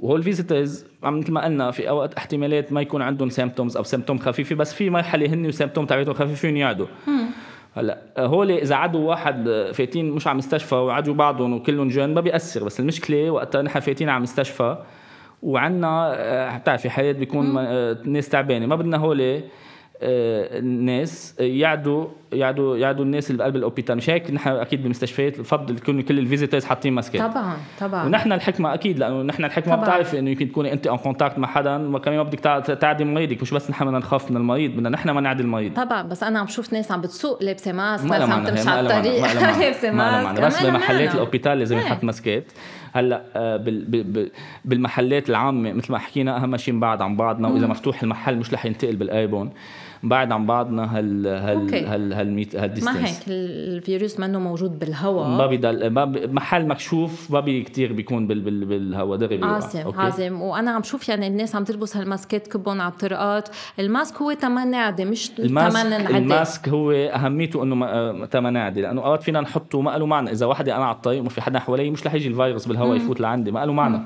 وهول 0.00 0.18
ال 0.18 0.25
visitors 0.25 0.84
مثل 1.02 1.32
ما 1.32 1.44
قلنا 1.44 1.70
في 1.70 1.88
أوقات 1.88 2.14
احتمالات 2.14 2.72
ما 2.72 2.80
يكون 2.80 3.02
عندهم 3.02 3.30
symptoms 3.30 3.76
أو 3.76 3.82
symptom 3.82 4.18
خفيفة 4.18 4.54
بس 4.54 4.74
في 4.74 4.90
مرحلة 4.90 5.26
هن 5.26 5.46
و 5.46 5.51
symptom 5.51 5.86
تبعتهم 5.86 6.14
خفيفين 6.14 6.56
يعدوا 6.56 6.86
هلا 7.76 7.98
هول 8.18 8.50
إذا 8.50 8.74
عدوا 8.74 9.08
واحد 9.08 9.70
فايتين 9.74 10.10
مش 10.10 10.26
على 10.26 10.38
مستشفى 10.38 10.74
وعدوا 10.74 11.14
بعضهم 11.14 11.52
وكلهم 11.52 11.88
جن 11.88 12.14
ما 12.14 12.20
بيأثر. 12.20 12.64
بس 12.64 12.80
المشكلة 12.80 13.30
وقتها 13.30 13.62
نحن 13.62 13.80
فايتين 13.80 14.08
على 14.08 14.20
مستشفى 14.22 14.76
وعنا 15.42 16.14
آه، 16.14 16.58
بتعرفي 16.58 16.90
حالات 16.90 17.12
بيكون 17.12 17.58
آه، 17.58 17.96
ناس 18.04 18.28
تعبانة. 18.28 18.66
ما 18.66 18.76
بدنا 18.76 18.96
هول 18.96 19.40
الناس 20.02 21.34
يعدوا 21.40 22.06
يعدوا 22.32 22.76
يعدوا 22.76 23.04
الناس 23.04 23.30
اللي 23.30 23.38
بقلب 23.38 23.56
ال 23.56 23.61
hôpital 23.61 23.96
مش 23.96 24.10
هيك 24.10 24.30
نحن 24.30 24.50
أكيد 24.50 24.82
بالمستشفيات 24.82 25.40
بفضل 25.40 25.76
يكونوا 25.76 26.02
كل 26.02 26.18
ال 26.18 26.23
visitors 26.23 26.64
حاطين 26.64 26.92
ماسكات 26.92 27.22
طبعا 27.22 27.56
طبعا. 27.80 28.06
ونحن 28.06 28.32
الحكما 28.32 28.74
أكيد 28.74 28.98
لأنه 28.98 29.22
نحن 29.22 29.44
الحكما 29.44 29.76
بتعرف 29.76 30.14
إنه 30.14 30.30
يمكن 30.30 30.48
تكوني 30.48 30.72
أنت 30.72 30.86
en 30.86 30.96
contact 30.96 31.38
مع 31.38 31.48
حدا 31.48 31.96
وكمان 31.96 32.16
ما 32.16 32.22
بدك 32.22 32.38
تعدي 32.80 33.04
مريضك. 33.04 33.42
مش 33.42 33.50
بس 33.50 33.70
نحن 33.70 33.84
بدنا 33.84 33.98
نخاف 33.98 34.30
من 34.30 34.36
المريض 34.36 34.70
بدنا 34.70 34.88
نحن 34.88 35.10
ما 35.10 35.20
نعدي 35.20 35.42
المريض. 35.42 35.74
طبعا 35.74 36.02
بس 36.02 36.22
أنا 36.22 36.38
عم 36.38 36.46
بشوف 36.46 36.72
ناس 36.72 36.92
عم 36.92 37.00
بتسوق 37.00 37.42
لابسة 37.42 37.72
ماسك 37.72 38.04
ناس 38.10 38.30
عم 38.30 38.44
تمشي 38.44 38.70
على 38.70 38.80
الطريق. 38.80 39.22
لابسة 39.60 39.90
mask. 39.90 40.40
بس 40.40 40.62
بمحلات 40.62 41.14
ال 41.14 41.20
hôpital 41.20 41.58
لازم 41.58 41.78
يحط 41.78 42.04
ماسكات. 42.04 42.52
هلأ 42.92 43.22
آه، 43.36 43.56
بالمحلات 44.64 45.30
العامة 45.30 45.72
مثل 45.72 45.92
ما 45.92 45.98
حكينا 45.98 46.36
أهم 46.36 46.56
شيء 46.56 46.74
نبعد 46.74 47.02
عن 47.02 47.16
بعضنا 47.16 47.48
وإذا 47.48 47.66
مفتوح 47.66 48.02
المحل 48.02 48.36
مش 48.36 48.54
رح 48.54 48.66
ينتقل 48.66 48.96
بال 48.96 49.06
airborne. 49.06 49.52
بعد 50.08 50.32
عن 50.32 50.46
بعضنا 50.46 50.98
هال 50.98 51.26
هال 51.26 51.84
هال 51.84 52.12
هالميت 52.12 52.56
هال 52.56 52.64
distance 52.64 52.96
ما 52.96 53.06
هيك 53.06 53.16
الفيروس 53.28 54.20
منه 54.20 54.38
موجود 54.38 54.78
بالهواء 54.78 55.28
ما 55.28 55.46
بيضل 55.46 55.90
ما 55.90 56.04
محل 56.26 56.66
مكشوف 56.66 57.30
ما 57.30 57.40
بي 57.40 57.62
كثير 57.62 57.92
بيكون 57.92 58.26
بال 58.26 58.40
بال 58.40 58.64
بالهواء 58.64 59.18
دغري 59.18 59.44
عظيم 59.44 60.00
عظيم. 60.00 60.42
وأنا 60.42 60.70
عم 60.70 60.82
شوف 60.82 61.08
يعني 61.08 61.26
الناس 61.26 61.56
عم 61.56 61.64
تلبس 61.64 61.96
هالماسكات 61.96 62.46
كبهم 62.46 62.80
على 62.80 62.92
الطرقات. 62.92 63.48
ال 63.78 63.86
mask 63.86 64.16
هو 64.16 64.32
تما 64.32 64.70
نعدي 64.70 65.04
مش 65.04 65.28
تما 65.28 65.90
نعدى 65.90 66.18
ال 66.18 66.28
mask 66.28 66.68
هو 66.68 66.92
أهميته 66.92 67.62
إنه 67.62 68.26
تما 68.26 68.52
نعدي 68.52 68.80
لأنه 68.80 69.00
أوقات 69.00 69.22
فينا 69.22 69.40
نحطه 69.40 69.80
ما 69.80 69.98
له 69.98 70.06
معنى. 70.06 70.30
إذا 70.30 70.46
وحده 70.46 70.76
أنا 70.76 70.84
على 70.84 70.96
الطريق 70.96 71.20
وما 71.20 71.28
في 71.28 71.40
حدا 71.40 71.58
حوالي 71.58 71.90
مش 71.90 72.06
رح 72.06 72.14
يجي 72.14 72.28
الفيروس 72.28 72.66
بالهواء 72.66 72.96
يفوت 72.96 73.20
لعندي 73.20 73.50
ما 73.50 73.66
له 73.66 73.72
معنى. 73.72 74.02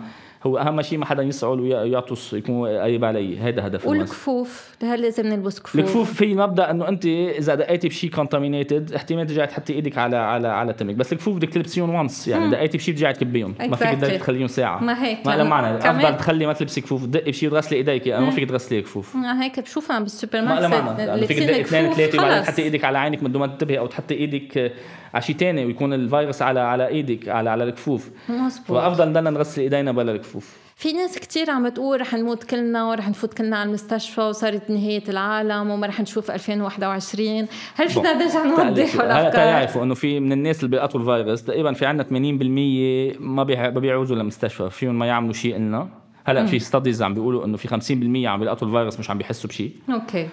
هو 0.46 0.58
أهم 0.58 0.82
شيء 0.82 0.98
ما 0.98 1.06
حدا 1.06 1.22
يسعل 1.22 1.60
ويعطس 1.60 2.32
يكون 2.32 2.68
قريب 2.68 3.04
علي. 3.04 3.38
هذا 3.38 3.66
هدف 3.66 3.86
والكفوف 3.86 4.74
هل 4.82 5.02
لازم 5.02 5.26
نلبس 5.26 5.60
كفوف. 5.60 5.80
الكفوف 5.80 6.12
في 6.12 6.34
مبدأ 6.34 6.70
إنه 6.70 6.88
أنت 6.88 7.06
إذا 7.06 7.54
دقيتي 7.54 7.88
بشيء 7.88 8.10
contaminated 8.10 8.92
احتمال 8.92 9.26
ترجعي 9.26 9.46
تحطي 9.46 9.72
إيدك 9.72 9.98
على 9.98 10.16
على 10.16 10.48
على 10.48 10.72
تمك. 10.72 10.94
بس 10.94 11.12
الكفوف 11.12 11.36
بدك 11.36 11.48
تلبسيهم 11.48 11.94
once 11.94 12.28
يعني 12.28 12.50
دقيتي 12.50 12.78
بشيء 12.78 12.94
ترجعي 12.94 13.12
تكبيهم 13.12 13.54
ما 13.60 13.76
فيك 13.76 13.88
تضلي 13.88 14.18
تخليهم 14.18 14.46
ساعة. 14.46 14.84
ما 14.84 15.04
هيك 15.04 15.26
ما 15.26 15.36
له 15.36 15.44
معنى. 15.44 15.78
أفضل 15.78 16.16
تخلي 16.16 16.46
ما 16.46 16.52
تلبسي 16.52 16.80
كفوف. 16.80 17.04
دقي 17.04 17.30
بشيء 17.30 17.48
وتغسلي 17.48 17.78
إيديك. 17.78 18.08
أنا 18.08 18.24
ما 18.24 18.30
فيك 18.30 18.48
تغسلي 18.48 18.82
كفوف. 18.82 19.16
ما 19.16 19.42
هيك 19.42 19.60
بشوفها 19.60 20.00
بالسوبر 20.00 20.42
ماركت 20.42 20.62
ما 20.62 20.76
له 20.76 21.06
معنى. 21.08 21.26
فيك 21.26 21.38
تدقي 21.38 21.60
اثنين 21.60 21.92
ثلاثة 21.92 22.18
وبعدين 22.18 22.42
تحطي 22.42 22.62
إيدك 22.62 22.84
على 22.84 22.98
عينك 22.98 23.22
من 23.22 23.32
دون 23.32 23.40
ما 23.40 23.46
تنتبهي 23.46 23.78
أو 23.78 23.86
تحطي 23.86 24.14
إيدك 24.14 24.72
على 25.14 25.22
شيء 25.22 25.36
ثاني 25.36 25.64
ويكون 25.66 25.92
الفيروس 25.92 26.42
على 26.42 26.60
على 26.60 26.88
إيدك 26.88 27.28
على 27.28 27.50
على 27.50 27.64
الكفوف. 27.64 28.10
مظبوط 28.28 28.78
فأفضل 28.78 29.08
نضلنا 29.08 29.30
نغسل 29.30 29.62
إيدينا 29.62 29.92
بلا 29.92 30.12
الكفوف. 30.12 30.56
في 30.76 30.92
ناس 30.92 31.18
كتير 31.18 31.50
عم 31.50 31.68
بتقول 31.70 32.00
رح 32.00 32.14
نموت 32.14 32.44
كلنا 32.44 32.84
ورح 32.84 33.08
نفوت 33.08 33.34
كلنا 33.34 33.56
على 33.56 33.68
المستشفى 33.68 34.20
وصارت 34.20 34.70
نهاية 34.70 35.02
العالم 35.08 35.70
وما 35.70 35.86
رح 35.86 36.00
نشوف 36.00 36.30
2021 36.30 37.46
هل 37.74 37.88
فينا 37.88 38.12
نرجع 38.12 38.44
نوضح 38.44 38.94
هلا 39.00 39.30
تعرفوا 39.30 39.82
إنه 39.82 39.94
في 39.94 40.20
من 40.20 40.32
الناس 40.32 40.56
اللي 40.64 40.70
بيقطعوا 40.70 41.02
الفيروس 41.18 41.44
تقريبا 41.44 41.72
في 41.72 41.86
عندنا 41.86 42.04
80% 42.08 43.20
ما 43.20 43.44
بيعوزوا 43.70 44.16
للمستشفى 44.16 44.70
فيهم 44.70 44.98
ما 44.98 45.06
يعملوا 45.06 45.32
شيء 45.32 45.56
لنا 45.56 45.88
هلا 46.24 46.46
في 46.46 46.58
studies 46.58 47.02
عم 47.02 47.14
بيقولوا 47.14 47.44
إنه 47.44 47.56
في 47.56 47.68
50% 47.68 48.26
عم 48.28 48.38
بيلقطوا 48.40 48.68
الفيروس 48.68 48.98
مش 48.98 49.10
عم 49.10 49.18
بيحسوا 49.18 49.50
بشيء. 49.50 49.72
أوكي. 49.92 50.28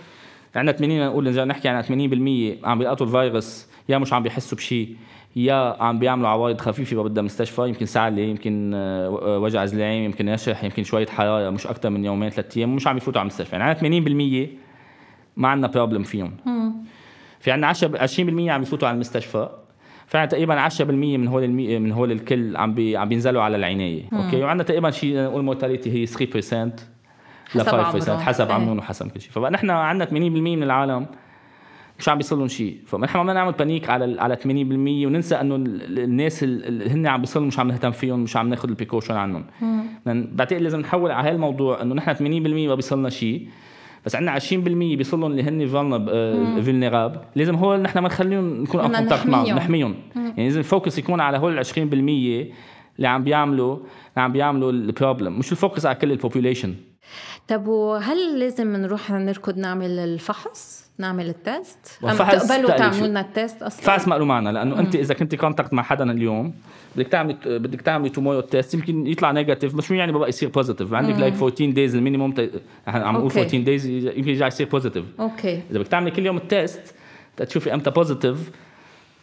عندنا 0.55 0.77
80 0.77 1.07
نقول 1.07 1.23
نرجع 1.23 1.43
نحكي 1.43 1.67
عن 1.69 1.83
80% 1.83 2.65
عم 2.67 2.79
بيلقطوا 2.79 3.05
الفيروس 3.05 3.67
يا 3.89 3.97
مش 3.97 4.13
عم 4.13 4.23
بيحسوا 4.23 4.57
بشيء 4.57 4.95
يا 5.35 5.83
عم 5.83 5.99
بيعملوا 5.99 6.29
عوارض 6.29 6.61
خفيفة 6.61 7.03
بدها 7.03 7.23
مستشفى 7.23 7.67
يمكن 7.67 7.85
سعلة 7.85 8.21
يمكن 8.21 8.71
آه، 8.75 9.39
وجع 9.39 9.65
زلاعيم 9.65 10.03
يمكن 10.03 10.27
يشح 10.27 10.63
يمكن 10.63 10.83
شوية 10.83 11.07
حرارة 11.07 11.49
مش 11.49 11.67
أكثر 11.67 11.89
من 11.89 12.05
يومين 12.05 12.29
ثلاث 12.29 12.57
أيام 12.57 12.75
مش 12.75 12.87
عم 12.87 12.97
يفوتوا 12.97 13.19
على 13.19 13.27
المستشفى. 13.27 13.55
يعني 13.55 13.69
عندنا 13.69 14.45
80% 14.45 14.47
ما 15.37 15.47
عندنا 15.47 15.67
problem 15.67 16.03
فيهم. 16.03 16.31
في 17.39 17.51
عندنا 17.51 17.67
10 17.67 18.07
20% 18.07 18.49
عم 18.49 18.61
يفوتوا 18.61 18.87
على 18.87 18.95
المستشفى 18.95 19.49
فعندنا 20.07 20.31
تقريبا 20.31 20.69
10% 20.69 20.81
من 20.81 21.27
هول 21.27 21.43
المي... 21.43 21.79
من 21.79 21.91
هول 21.91 22.11
الكل 22.11 22.57
عم 22.57 22.73
بي... 22.73 22.97
عم 22.97 23.09
بينزلوا 23.09 23.41
على 23.41 23.57
العناية. 23.57 24.03
أوكي؟ 24.13 24.43
وعندنا 24.43 24.63
تقريبا 24.63 24.91
شيء 24.91 25.17
نقول 25.23 25.43
mortality 25.43 25.91
هي 25.91 26.07
3% 26.07 26.71
ل 27.55 27.61
5% 27.61 28.09
حسب 28.09 28.51
عمرهم 28.51 28.71
إيه. 28.71 28.77
وحسب 28.77 29.07
كل 29.07 29.21
شيء. 29.21 29.31
فبقى 29.31 29.51
نحن 29.51 29.69
عندنا 29.69 30.05
80% 30.09 30.13
من 30.13 30.63
العالم 30.63 31.05
مش 31.99 32.09
عم 32.09 32.17
بيصير 32.17 32.37
لهم 32.37 32.47
شيء. 32.47 32.77
فنحن 32.85 33.19
ما 33.19 33.33
نعمل 33.33 33.51
panic 33.51 33.89
على 33.89 34.21
على 34.21 34.35
80% 34.35 34.47
وننسى 34.47 35.35
إنه 35.35 35.55
الناس 35.55 36.43
اللي 36.43 36.89
هن 36.89 37.07
عم 37.07 37.21
بيصير 37.21 37.41
مش 37.41 37.59
عم 37.59 37.67
نهتم 37.67 37.91
فيهم 37.91 38.19
مش 38.19 38.37
عم 38.37 38.49
ناخذ 38.49 38.69
ال 38.69 38.74
precaution 38.74 39.15
عنهم. 39.15 39.45
بعتقد 40.05 40.61
لازم 40.61 40.79
نحول 40.79 41.11
على 41.11 41.29
هالموضوع 41.29 41.81
إنه 41.81 41.95
نحن 41.95 42.15
80% 42.15 42.21
ما 42.67 42.75
بيصير 42.75 43.09
شيء. 43.09 43.47
بس 44.05 44.15
عندنا 44.15 44.39
20% 44.39 44.43
بيصير 44.97 45.19
لهم 45.19 45.31
اللي 45.31 45.43
هن 45.43 45.67
vulnerable 46.63 47.21
لازم 47.35 47.55
هو 47.55 47.77
نحن 47.77 47.99
ما 47.99 48.07
نخليهم 48.07 48.61
نكون 48.63 48.81
contact 48.81 49.27
معهم 49.27 49.55
نحميهم. 49.55 49.95
يعني 50.15 50.43
لازم 50.43 50.59
ال 50.59 50.66
focus 50.66 50.97
يكون 50.97 51.19
على 51.19 51.37
هول 51.37 51.59
ال 51.59 51.65
20% 51.65 51.77
اللي 52.97 53.07
عم 53.07 53.23
بيعملوا 53.23 53.75
اللي 53.75 53.87
عم 54.17 54.31
بيعملوا 54.31 54.71
ال 54.71 54.80
problem 54.80 55.39
مش 55.39 55.51
ال 55.51 55.57
focus 55.57 55.85
على 55.85 55.95
كل 55.95 56.11
ال 56.11 56.17
population 56.17 56.73
طب 57.47 57.67
وهل 57.67 58.39
لازم 58.39 58.75
نروح 58.75 59.11
نركض 59.11 59.57
نعمل 59.57 59.99
الفحص؟ 59.99 60.87
نعمل 60.97 61.29
التيست؟ 61.29 61.77
أم 62.03 62.17
تقبلوا 62.17 62.71
تعملوا 62.71 63.07
لنا 63.07 63.19
ال 63.21 63.30
test 63.30 63.63
أصلا؟ 63.63 63.85
فحص 63.85 64.07
ما 64.07 64.15
له 64.15 64.25
معنى 64.25 64.51
لأنه 64.51 64.75
مم. 64.75 64.79
انت 64.81 64.95
إذا 64.95 65.13
كنت 65.13 65.35
contact 65.35 65.73
مع 65.73 65.83
حدا 65.83 66.11
اليوم 66.11 66.53
بدك 66.95 67.07
تعملي 67.07 67.37
بدك 67.45 67.81
تعملي 67.81 68.09
tomorrow 68.09 68.39
test 68.41 68.73
يمكن 68.73 69.07
يطلع 69.07 69.31
negative 69.31 69.75
بس 69.75 69.83
شو 69.83 69.93
يعني 69.93 70.11
بقى 70.11 70.29
يصير 70.29 70.49
positive 70.49 70.93
عندك 70.93 71.19
like 71.19 71.33
14 71.33 71.71
days 71.71 71.95
ال 71.95 72.00
minimum 72.00 72.33
عم 72.87 73.15
نقول 73.15 73.31
14 73.31 73.57
days 73.57 73.85
يمكن 73.85 74.29
يرجع 74.29 74.47
يصير 74.47 74.67
positive 74.69 75.05
أوكي 75.19 75.61
إذا 75.71 75.79
بدك 75.79 75.87
تعملي 75.87 76.11
كل 76.11 76.25
يوم 76.25 76.37
ال 76.37 76.46
test 76.46 76.81
تشوفي 77.37 77.73
إمتى 77.73 77.89
positive 77.89 78.51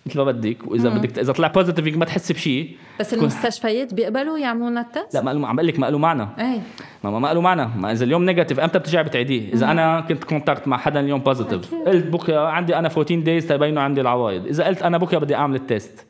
مثل 0.07 0.19
ما 0.19 0.25
بدك 0.25 0.57
وإذا 0.67 0.91
مم. 0.91 0.99
بدك 0.99 1.19
إذا 1.19 1.33
طلع 1.33 1.49
positive 1.49 1.97
ما 1.97 2.05
تحسي 2.05 2.35
بشيء 2.35 2.77
بس 3.01 3.15
المستشفيات 3.15 3.95
بيقبلوا 3.95 4.39
يعملوا 4.39 4.71
لنا 4.71 4.81
ال 4.81 4.87
test؟ 4.87 5.15
لا 5.15 5.23
ما 5.23 5.49
عم 5.49 5.57
بقول 5.57 5.69
لك 5.69 5.79
ما 5.79 5.87
له 5.87 5.99
معنى 5.99 6.29
اي 6.39 6.61
ما 7.05 7.19
ما 7.19 7.35
له 7.35 7.41
معنى 7.41 7.69
ما 7.77 7.93
إذا 7.93 8.05
اليوم 8.05 8.25
negative 8.25 8.61
إمتى 8.61 8.79
بترجعي 8.79 9.05
بتعيديه؟ 9.05 9.53
إذا 9.53 9.67
مم. 9.67 9.71
أنا 9.71 10.01
كنت 10.01 10.25
contact 10.25 10.69
مع 10.69 10.77
حدا 10.77 11.01
اليوم 11.01 11.21
positive 11.21 11.75
قلت 11.75 12.07
بكرة 12.07 12.49
عندي 12.49 12.77
أنا 12.77 12.89
14 12.89 13.21
days 13.21 13.47
تبينوا 13.47 13.83
عندي 13.83 14.01
العوارض 14.01 14.47
إذا 14.47 14.65
قلت 14.65 14.83
أنا 14.83 14.99
بكرة 14.99 15.19
بدي 15.19 15.35
أعمل 15.35 15.55
ال 15.57 15.65
test. 15.65 16.07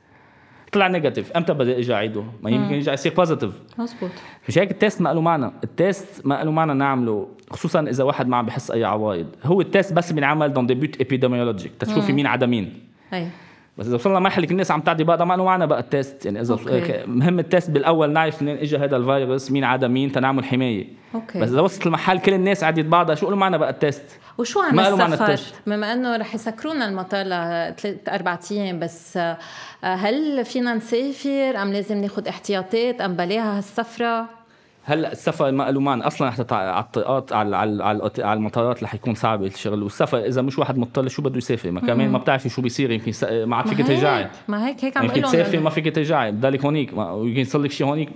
طلع 0.72 0.88
negative 0.88 1.32
إمتى 1.32 1.52
بدي 1.52 1.78
أجي 1.78 1.94
أعيده؟ 1.94 2.24
ما 2.42 2.50
يمكن 2.50 2.74
يرجع 2.74 2.92
يصير 2.92 3.14
positive 3.14 3.50
مزبوط 3.78 4.10
مش 4.48 4.58
هيك 4.58 4.70
ال 4.70 4.76
test 4.76 5.00
ما 5.02 5.08
له 5.08 5.20
معنى، 5.20 5.50
ال 5.64 5.76
test 5.76 6.26
ما 6.26 6.44
له 6.44 6.50
معنى 6.50 6.74
نعمله 6.74 7.28
خصوصا 7.50 7.80
إذا 7.80 8.04
واحد 8.04 8.28
ما 8.28 8.36
عم 8.36 8.46
بحس 8.46 8.70
أي 8.70 8.84
عوارض، 8.84 9.26
هو 9.44 9.60
ال 9.60 9.66
test 9.66 9.92
بس 9.92 10.12
بينعمل 10.12 10.52
dans 10.52 10.66
un 10.66 10.80
but 10.80 11.00
épidémiologique 11.00 11.72
تشوفي 11.78 12.12
مين 12.12 12.26
عدا 12.26 12.46
مين. 12.46 12.72
أي. 13.12 13.28
بس 13.78 13.86
إذا 13.86 13.94
وصلنا 13.94 14.20
مرحلة 14.20 14.48
الناس 14.50 14.70
عم 14.70 14.80
تعطي 14.80 15.04
بقى 15.04 15.26
ما 15.26 15.34
له 15.34 15.44
معنى 15.44 15.66
بقى 15.66 15.80
ال 15.80 15.89
test 15.89 16.24
يعني 16.26 16.40
إذا 16.40 16.52
okay. 16.52 17.04
مهم 17.06 17.38
ال 17.38 17.45
test 17.45 17.70
بالأول 17.70 18.12
نعرف 18.12 18.42
منين 18.42 18.58
اجى 18.58 18.76
هذا 18.76 18.96
الفيروس 18.96 19.50
مين 19.50 19.64
عدا 19.64 19.88
مين 19.88 20.12
تنعمل 20.12 20.44
حماية. 20.44 20.86
okay. 21.14 21.40
بس 21.40 21.48
إذا 21.48 21.60
وصلت 21.60 21.86
المحل 21.86 22.18
كل 22.18 22.34
الناس 22.34 22.64
عدت 22.64 22.84
بعضها 22.84 23.14
شو 23.14 23.30
له 23.30 23.36
معنى 23.36 23.58
بقى 23.58 23.70
ال 23.70 23.77
test 23.77 24.04
وشو 24.38 24.60
عن 24.60 24.78
السفر 24.78 25.40
بما 25.66 25.92
إنه 25.92 26.16
رح 26.16 26.34
يسكرونا 26.34 26.88
المطار 26.88 27.26
لثلاث 27.26 28.08
أربع 28.08 28.38
أيام 28.50 28.78
بس 28.78 29.16
آه، 29.16 29.38
هل 29.82 30.44
فينا 30.44 30.74
نسافر؟ 30.74 31.62
أم 31.62 31.72
لازم 31.72 31.96
ناخذ 32.00 32.28
احتياطات؟ 32.28 33.00
أم 33.00 33.14
بلاها 33.16 33.58
هالسفرة؟ 33.58 34.43
هلا 34.86 35.12
السفر 35.12 35.52
ما 35.52 35.70
له 35.70 35.80
معنى. 35.80 36.06
أصلا 36.06 36.30
حتى 36.30 36.54
على 36.54 36.80
الطرقات 36.80 37.32
على 37.32 37.56
على 37.56 38.10
على 38.18 38.36
المطارات 38.36 38.82
رح 38.82 38.94
يكون 38.94 39.14
صعب 39.14 39.42
الشغل. 39.42 39.82
والسفر 39.82 40.18
إذا 40.18 40.42
مش 40.42 40.58
واحد 40.58 40.78
مطلع 40.78 41.08
شو 41.08 41.22
بده 41.22 41.36
يسافر؟ 41.36 41.70
ما 41.70 41.80
كمان 41.80 42.08
ما 42.08 42.18
بتعرفي 42.18 42.48
شو 42.48 42.62
بيصير. 42.62 42.90
يمكن 42.90 43.12
ما 43.44 43.56
عاد 43.56 43.66
فيك 43.68 43.86
ترجعي 43.86 44.28
ما 44.48 44.68
هيك 44.68 44.84
هيك 44.84 44.96
عم 44.96 45.04
يمكن 45.04 45.22
تسافري 45.22 45.58
ما 45.58 45.70
فيك 45.70 45.94
ترجعي 45.94 46.32
بضلك 46.32 46.64
هونيك 46.64 46.92
يمكن 46.92 47.40
يصير 47.40 47.60
لك 47.60 47.70
شيء 47.70 47.86
هونيك. 47.86 48.08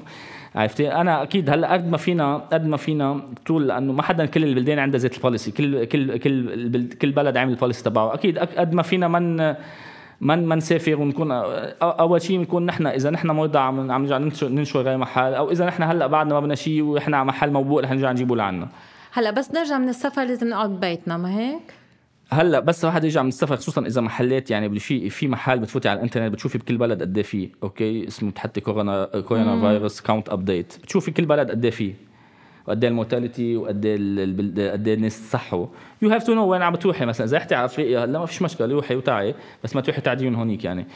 عرفتي؟ 0.54 0.92
أنا 0.92 1.22
أكيد 1.22 1.50
هلا 1.50 1.72
قد 1.72 1.90
ما 1.90 1.96
فينا 1.96 2.37
قد 2.37 2.66
ما 2.66 2.76
فينا 2.76 3.20
طول 3.46 3.68
لأنه 3.68 3.92
ما 3.92 4.02
حدا 4.02 4.26
كل 4.26 4.44
البلدان 4.44 4.78
عندها 4.78 4.98
زيت 4.98 5.16
ال 5.16 5.21
policy. 5.21 5.50
كل 5.50 5.85
كل 5.85 6.16
كل 6.16 6.88
كل 6.88 7.11
بلد 7.11 7.37
عامل 7.37 7.52
ال 7.52 7.57
policy 7.57 7.85
تبعه. 7.85 8.14
أكيد 8.14 8.38
قد 8.38 8.72
ما 8.72 8.83
فينا 8.83 9.09
من 9.09 9.54
ما 10.20 10.37
ما 10.37 10.54
نسافر 10.54 11.00
ونكون 11.00 11.33
أول 11.83 12.22
شيء 12.22 12.38
بنكون 12.38 12.66
نحن 12.66 12.87
إذا 12.87 13.11
نحن 13.11 13.31
مرضى 13.31 13.59
عم 13.59 13.90
عم 13.90 14.02
نرجع 14.02 14.18
ننشر 14.48 14.81
غير 14.81 14.96
محل 14.96 15.35
أو 15.35 15.50
إذا 15.50 15.66
نحن 15.66 15.83
هلأ 15.83 16.07
بعدنا 16.07 16.35
ما 16.35 16.40
بدنا 16.40 16.54
شيء 16.54 16.83
ونحن 16.83 17.14
على 17.14 17.24
محل 17.24 17.50
موبوء 17.50 17.83
رح 17.83 17.90
نرجع 17.90 18.12
نجيبه 18.12 18.37
لعنا. 18.37 18.68
هلأ 19.12 19.31
بس 19.31 19.50
نرجع 19.54 19.78
من 19.78 19.88
السفر 19.88 20.24
لازم 20.24 20.48
نقعد 20.48 20.70
ببيتنا 20.70 21.16
ما 21.16 21.38
هيك؟ 21.38 21.74
هلأ 22.31 22.61
بس 22.61 22.85
واحد 22.85 23.04
يرجع 23.04 23.22
من 23.22 23.28
السفر 23.28 23.57
خصوصا 23.57 23.87
إذا 23.87 24.00
محلات 24.00 24.50
يعني 24.50 24.78
في 24.78 25.11
في 25.11 25.28
محل 25.28 25.59
بتفوتي 25.59 25.88
على 25.88 25.96
الإنترنت 25.96 26.33
بتشوفي 26.33 26.59
بكل 26.59 26.76
بلد 26.76 27.02
قد 27.02 27.16
إيه 27.16 27.24
فيه 27.24 27.50
okay؟ 27.62 28.07
اسمه 28.07 28.31
بتحطي 28.31 28.61
كورونا 28.61 29.04
coronavirus 29.04 30.00
count 30.00 30.28
update 30.28 30.78
بتشوفي 30.83 31.11
كل 31.11 31.26
بلد 31.26 31.50
قد 31.50 31.64
إيه 31.64 31.70
فيه 31.70 31.94
وقد 32.68 32.85
إيه 32.85 32.90
ال 32.90 32.97
mortality 32.97 33.57
وقد 33.57 33.87
إيه 33.87 34.72
قد 34.72 34.88
إيه 34.88 34.94
الناس 34.94 35.31
صحوا. 35.31 35.66
you 36.02 36.11
have 36.11 36.24
to 36.24 36.35
know 36.35 36.46
وين 36.46 36.62
عم 36.62 36.74
تروحي 36.74 37.07
مثلا. 37.07 37.26
إذا 37.26 37.37
رحتي 37.37 37.54
على 37.54 37.64
أفريقيا 37.64 38.04
هلا 38.04 38.18
ما 38.18 38.26
فيش 38.26 38.42
مشكلة. 38.42 38.74
روحي 38.74 38.96
وتعي. 38.96 39.35
بس 39.64 39.76
ما 39.76 39.81
تروحي 39.81 40.00
تعديون 40.00 40.35
هونيك 40.35 40.64
يعني. 40.64 40.87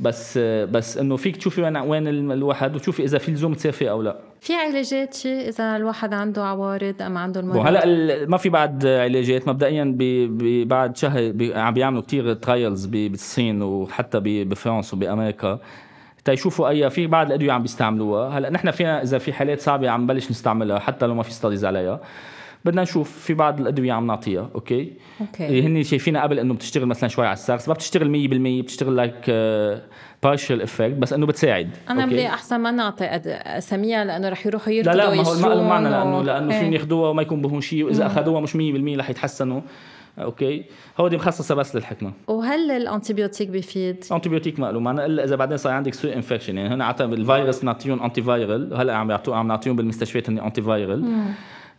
بس 0.00 0.38
بس 0.38 0.98
إنه 0.98 1.16
فيك 1.16 1.36
تشوفي 1.36 1.62
وين 1.62 1.76
وين 1.76 2.08
الواحد 2.08 2.74
وتشوفي 2.74 3.04
إذا 3.04 3.18
في 3.18 3.32
لزوم 3.32 3.54
تسافري 3.54 3.90
أو 3.90 4.02
لا. 4.02 4.16
في 4.40 4.54
علاجات 4.54 5.14
شيء 5.14 5.48
إذا 5.48 5.76
الواحد 5.76 6.14
عنده 6.14 6.44
عوارض 6.44 7.02
أم 7.02 7.18
عنده 7.18 7.40
المرض؟ 7.40 7.66
هلا 7.66 8.26
ما 8.26 8.36
في 8.36 8.48
بعد 8.48 8.86
علاجات. 8.86 9.48
مبدئيا 9.48 9.96
بعد 10.66 10.96
شهر 10.96 11.32
عم 11.54 11.74
بيعملوا 11.74 12.02
كثير 12.02 12.34
trials 12.34 12.86
بالصين 12.86 13.62
وحتى 13.62 14.20
بفرنسا 14.24 14.96
وبأمريكا. 14.96 15.58
تيشوفوا 16.30 16.68
أي 16.68 16.90
في 16.90 17.06
بعض 17.06 17.26
الأدوية 17.26 17.52
عم 17.52 17.62
بيستعملوها. 17.62 18.38
هلأ 18.38 18.50
نحن 18.50 18.70
فينا 18.70 19.02
إذا 19.02 19.18
في 19.18 19.32
حالات 19.32 19.60
صعبة 19.60 19.90
عم 19.90 20.02
نبلش 20.02 20.30
نستعملها 20.30 20.78
حتى 20.78 21.06
لو 21.06 21.14
ما 21.14 21.22
في 21.22 21.32
studies 21.32 21.64
عليها. 21.64 22.00
بدنا 22.64 22.82
نشوف 22.82 23.18
في 23.18 23.34
بعض 23.34 23.60
الأدوية 23.60 23.92
عم 23.92 24.06
نعطيها 24.06 24.50
okay؟ 24.54 24.92
okay. 25.20 25.62
هن 25.62 25.82
شايفينها 25.82 26.22
قبل 26.22 26.38
إنه 26.38 26.54
بتشتغل 26.54 26.86
مثلا 26.86 27.08
شوي 27.08 27.26
على 27.26 27.32
السارس 27.32 27.68
ما 27.68 27.74
بتشتغل 27.74 28.28
100% 28.60 28.64
بتشتغل 28.64 28.96
like 28.96 29.30
partial 30.22 30.62
effect 30.62 30.94
بس 30.94 31.12
إنه 31.12 31.26
بتساعد 31.26 31.70
أنا 31.90 32.06
بدي 32.06 32.26
أحسن 32.26 32.56
ما 32.56 32.70
نعطي 32.70 33.04
اساميها 33.04 34.04
لأنه 34.04 34.28
رح 34.28 34.46
يروحوا 34.46 34.72
يركضوا 34.72 34.94
لا 34.94 35.14
لا 35.14 35.22
ما 35.22 35.28
هو 35.28 35.62
ما 35.62 35.68
معنى 35.68 35.90
لأنه 35.90 36.22
لأنه 36.22 36.60
فيهم 36.60 36.72
ياخذوها 36.72 37.10
وما 37.10 37.22
يكون 37.22 37.42
بهم 37.42 37.60
شيء 37.60 37.84
وإذا 37.84 38.06
اخذوها 38.06 38.40
مش 38.40 38.56
100% 38.56 38.56
رح 38.98 39.10
يتحسنوا. 39.10 39.60
okay. 40.22 40.64
هودي 41.00 41.16
مخصصة 41.16 41.54
بس 41.54 41.76
للحكمة. 41.76 42.12
وهل 42.26 42.70
ال 42.70 42.77
antibiotic 42.77 43.48
بيفيد؟ 43.48 44.04
ال 44.10 44.14
antibiotic 44.14 44.60
ما 44.60 44.72
له 44.72 44.80
معنى 44.80 45.06
إلا 45.06 45.24
إذا 45.24 45.36
بعدين 45.36 45.56
صار 45.56 45.72
عندك 45.72 45.94
surinfection 45.94 46.58
يعني 46.58 46.74
هنا 46.74 46.84
عطى 46.84 47.04
الفيروس 47.04 47.64
نعطيهم 47.64 48.02
antiviral 48.02 48.74
هلا 48.74 48.96
عم 48.96 49.10
يعطوا 49.10 49.36
عم 49.36 49.48
نعطيهم 49.48 49.76
بالمستشفيات 49.76 50.30
هن 50.30 50.38
antiviral 50.38 50.62
ال 50.62 51.04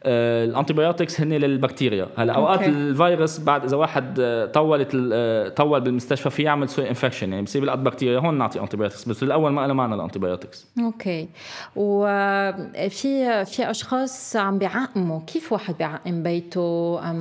antibiotics 0.06 1.22
هن 1.22 1.34
للبكتيريا. 1.34 2.08
هلا 2.18 2.34
أوقات 2.34 2.68
الفيروس 2.68 3.40
بعد 3.40 3.64
إذا 3.64 3.78
واحد 3.78 4.20
آه، 4.20 4.46
طولت 4.46 4.90
آه، 5.14 5.50
طول 5.50 5.82
بالمستشفى 5.82 6.30
في 6.30 6.44
يعمل 6.44 6.70
surinfection 6.70 7.32
يعني 7.32 7.44
بصير 7.44 7.62
بالقلب 7.62 7.84
بكتيريا. 7.84 8.20
هون 8.20 8.38
نعطي 8.38 8.60
antibiotics 8.60 9.10
بس 9.10 9.24
بالاول 9.24 9.52
ما 9.52 9.68
له 9.68 9.74
معنى 9.74 9.96
ال 9.96 10.02
antibiotics 10.02 10.68
okay. 10.80 11.28
وفي 11.76 13.46
في 13.46 13.70
أشخاص 13.70 14.36
عم 14.36 14.58
بيعقموا. 14.58 15.20
كيف 15.28 15.54
واحد 15.54 15.78
بيعقم 15.78 16.24
بيته؟ 16.24 16.62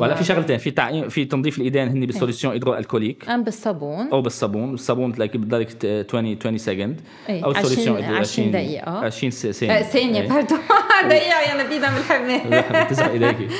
هلا 0.00 0.14
في 0.14 0.24
شغلتين 0.24 0.58
في 0.58 0.70
تعقيم 0.70 1.08
في 1.08 1.24
تنظيف 1.24 1.58
الإيدين 1.58 1.88
هن 1.88 2.06
ب 2.06 2.52
solution 2.52 2.74
hydroalcoolique 2.74 3.28
أم 3.28 3.44
بالصابون؟ 3.44 4.08
أو 4.12 4.22
بالصابون 4.22 4.74
الصابون 4.74 5.12
بتلاقي 5.12 5.38
بضلك 5.38 5.68
20 6.08 6.36
20 6.36 6.58
second 6.58 7.00
أو 7.30 7.52
solution 7.52 8.04
20 8.04 8.50
دقيقة. 8.50 8.90
20 8.90 9.30
ثانية. 9.30 9.82
ثانية 9.82 10.28
pardon 10.28 10.58
دقيقة 11.08 11.40
يا 11.40 11.64
نبينا 11.64 11.88
بتزهق 12.72 13.10
ايديكي 13.10 13.48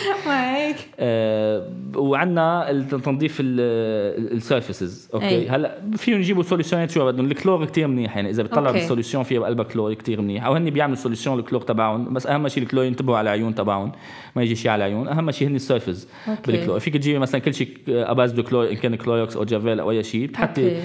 آه 0.98 1.72
وعندنا 1.96 2.86
تنظيف 3.04 3.36
ال 3.40 3.59
surfaces 3.59 5.10
okay. 5.14 5.28
أي. 5.28 5.48
هلا 5.48 5.80
فيهم 5.96 6.18
يجيبوا 6.18 6.42
solution 6.42 6.85
ات 6.85 6.90
شو 6.90 7.06
بدهم؟ 7.06 7.26
الكلور 7.26 7.64
كثير 7.64 7.86
منيح 7.86 8.16
يعني. 8.16 8.30
إذا 8.30 8.42
بتطلع 8.42 8.70
بال 8.70 8.81
solution 8.81 9.22
فيها 9.22 9.40
بقلبها 9.40 9.64
كلور 9.64 9.94
كثير 9.94 10.20
منيح. 10.20 10.44
أو 10.44 10.54
هن 10.54 10.70
بيعملوا 10.70 10.96
solution 10.96 11.38
الكلور 11.38 11.62
تبعهم. 11.62 12.14
بس 12.14 12.26
أهم 12.26 12.48
شيء 12.48 12.62
الكلور 12.62 12.84
ينتبهوا 12.84 13.18
على 13.18 13.30
العيون 13.30 13.54
تبعهم. 13.54 13.92
ما 14.36 14.42
يجي 14.42 14.56
شيء 14.56 14.70
على 14.70 14.86
العيون. 14.86 15.08
أهم 15.08 15.30
شيء 15.30 15.48
هن 15.48 15.56
ال 15.56 15.63
surface 15.63 16.08
بالكلور. 16.46 16.78
فيك 16.78 16.94
تجيبي 16.94 17.18
مثلا 17.18 17.40
كل 17.40 17.54
شيء 17.54 17.68
à 17.88 17.97
base 17.97 18.32
de 18.32 18.42
chlore 18.42 18.70
إن 18.70 18.76
كان 18.76 18.94
Clorox 18.94 19.36
أو 19.36 19.44
جافيل 19.44 19.80
أو 19.80 19.90
أي 19.90 20.02
شيء 20.02 20.26
بتحطي 20.26 20.76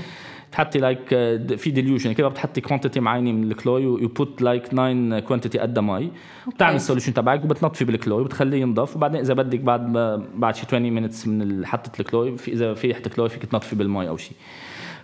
بتحطي 0.54 0.80
like 0.80 1.10
في 1.58 1.72
dilution 1.72 2.14
كده 2.14 2.28
بتحطي 2.28 2.62
quantity 2.62 3.00
معينة 3.00 3.32
من 3.32 3.52
الكلور 3.52 3.84
you 3.84 4.08
put 4.08 4.42
like 4.42 4.68
9 4.68 5.20
quantity 5.20 5.60
قد 5.60 5.80
مي. 5.80 6.12
بتعمل 6.48 6.76
ال 6.76 6.80
solution 6.80 7.14
تبعك 7.14 7.46
وبتنظفي 7.46 7.86
بالكلور 7.86 8.22
وبتخليه 8.22 8.62
ينضف 8.62 8.96
وبعدين 8.96 9.20
إذا 9.22 9.34
بدك 9.34 9.60
بعد 9.60 9.94
بعد 10.36 10.56
شي 10.56 10.66
20 10.68 10.90
minutes 10.90 11.28
من 11.28 11.66
حطه 11.66 12.00
الكلور 12.00 12.38
في 12.38 12.52
إذا 12.54 12.74
في 12.74 12.94
تحت 12.94 13.08
الكلور 13.08 13.30
فيك 13.30 13.46
تنظفي 13.46 13.76
بالمي 13.76 14.10
أو 14.10 14.18
شيء 14.18 14.38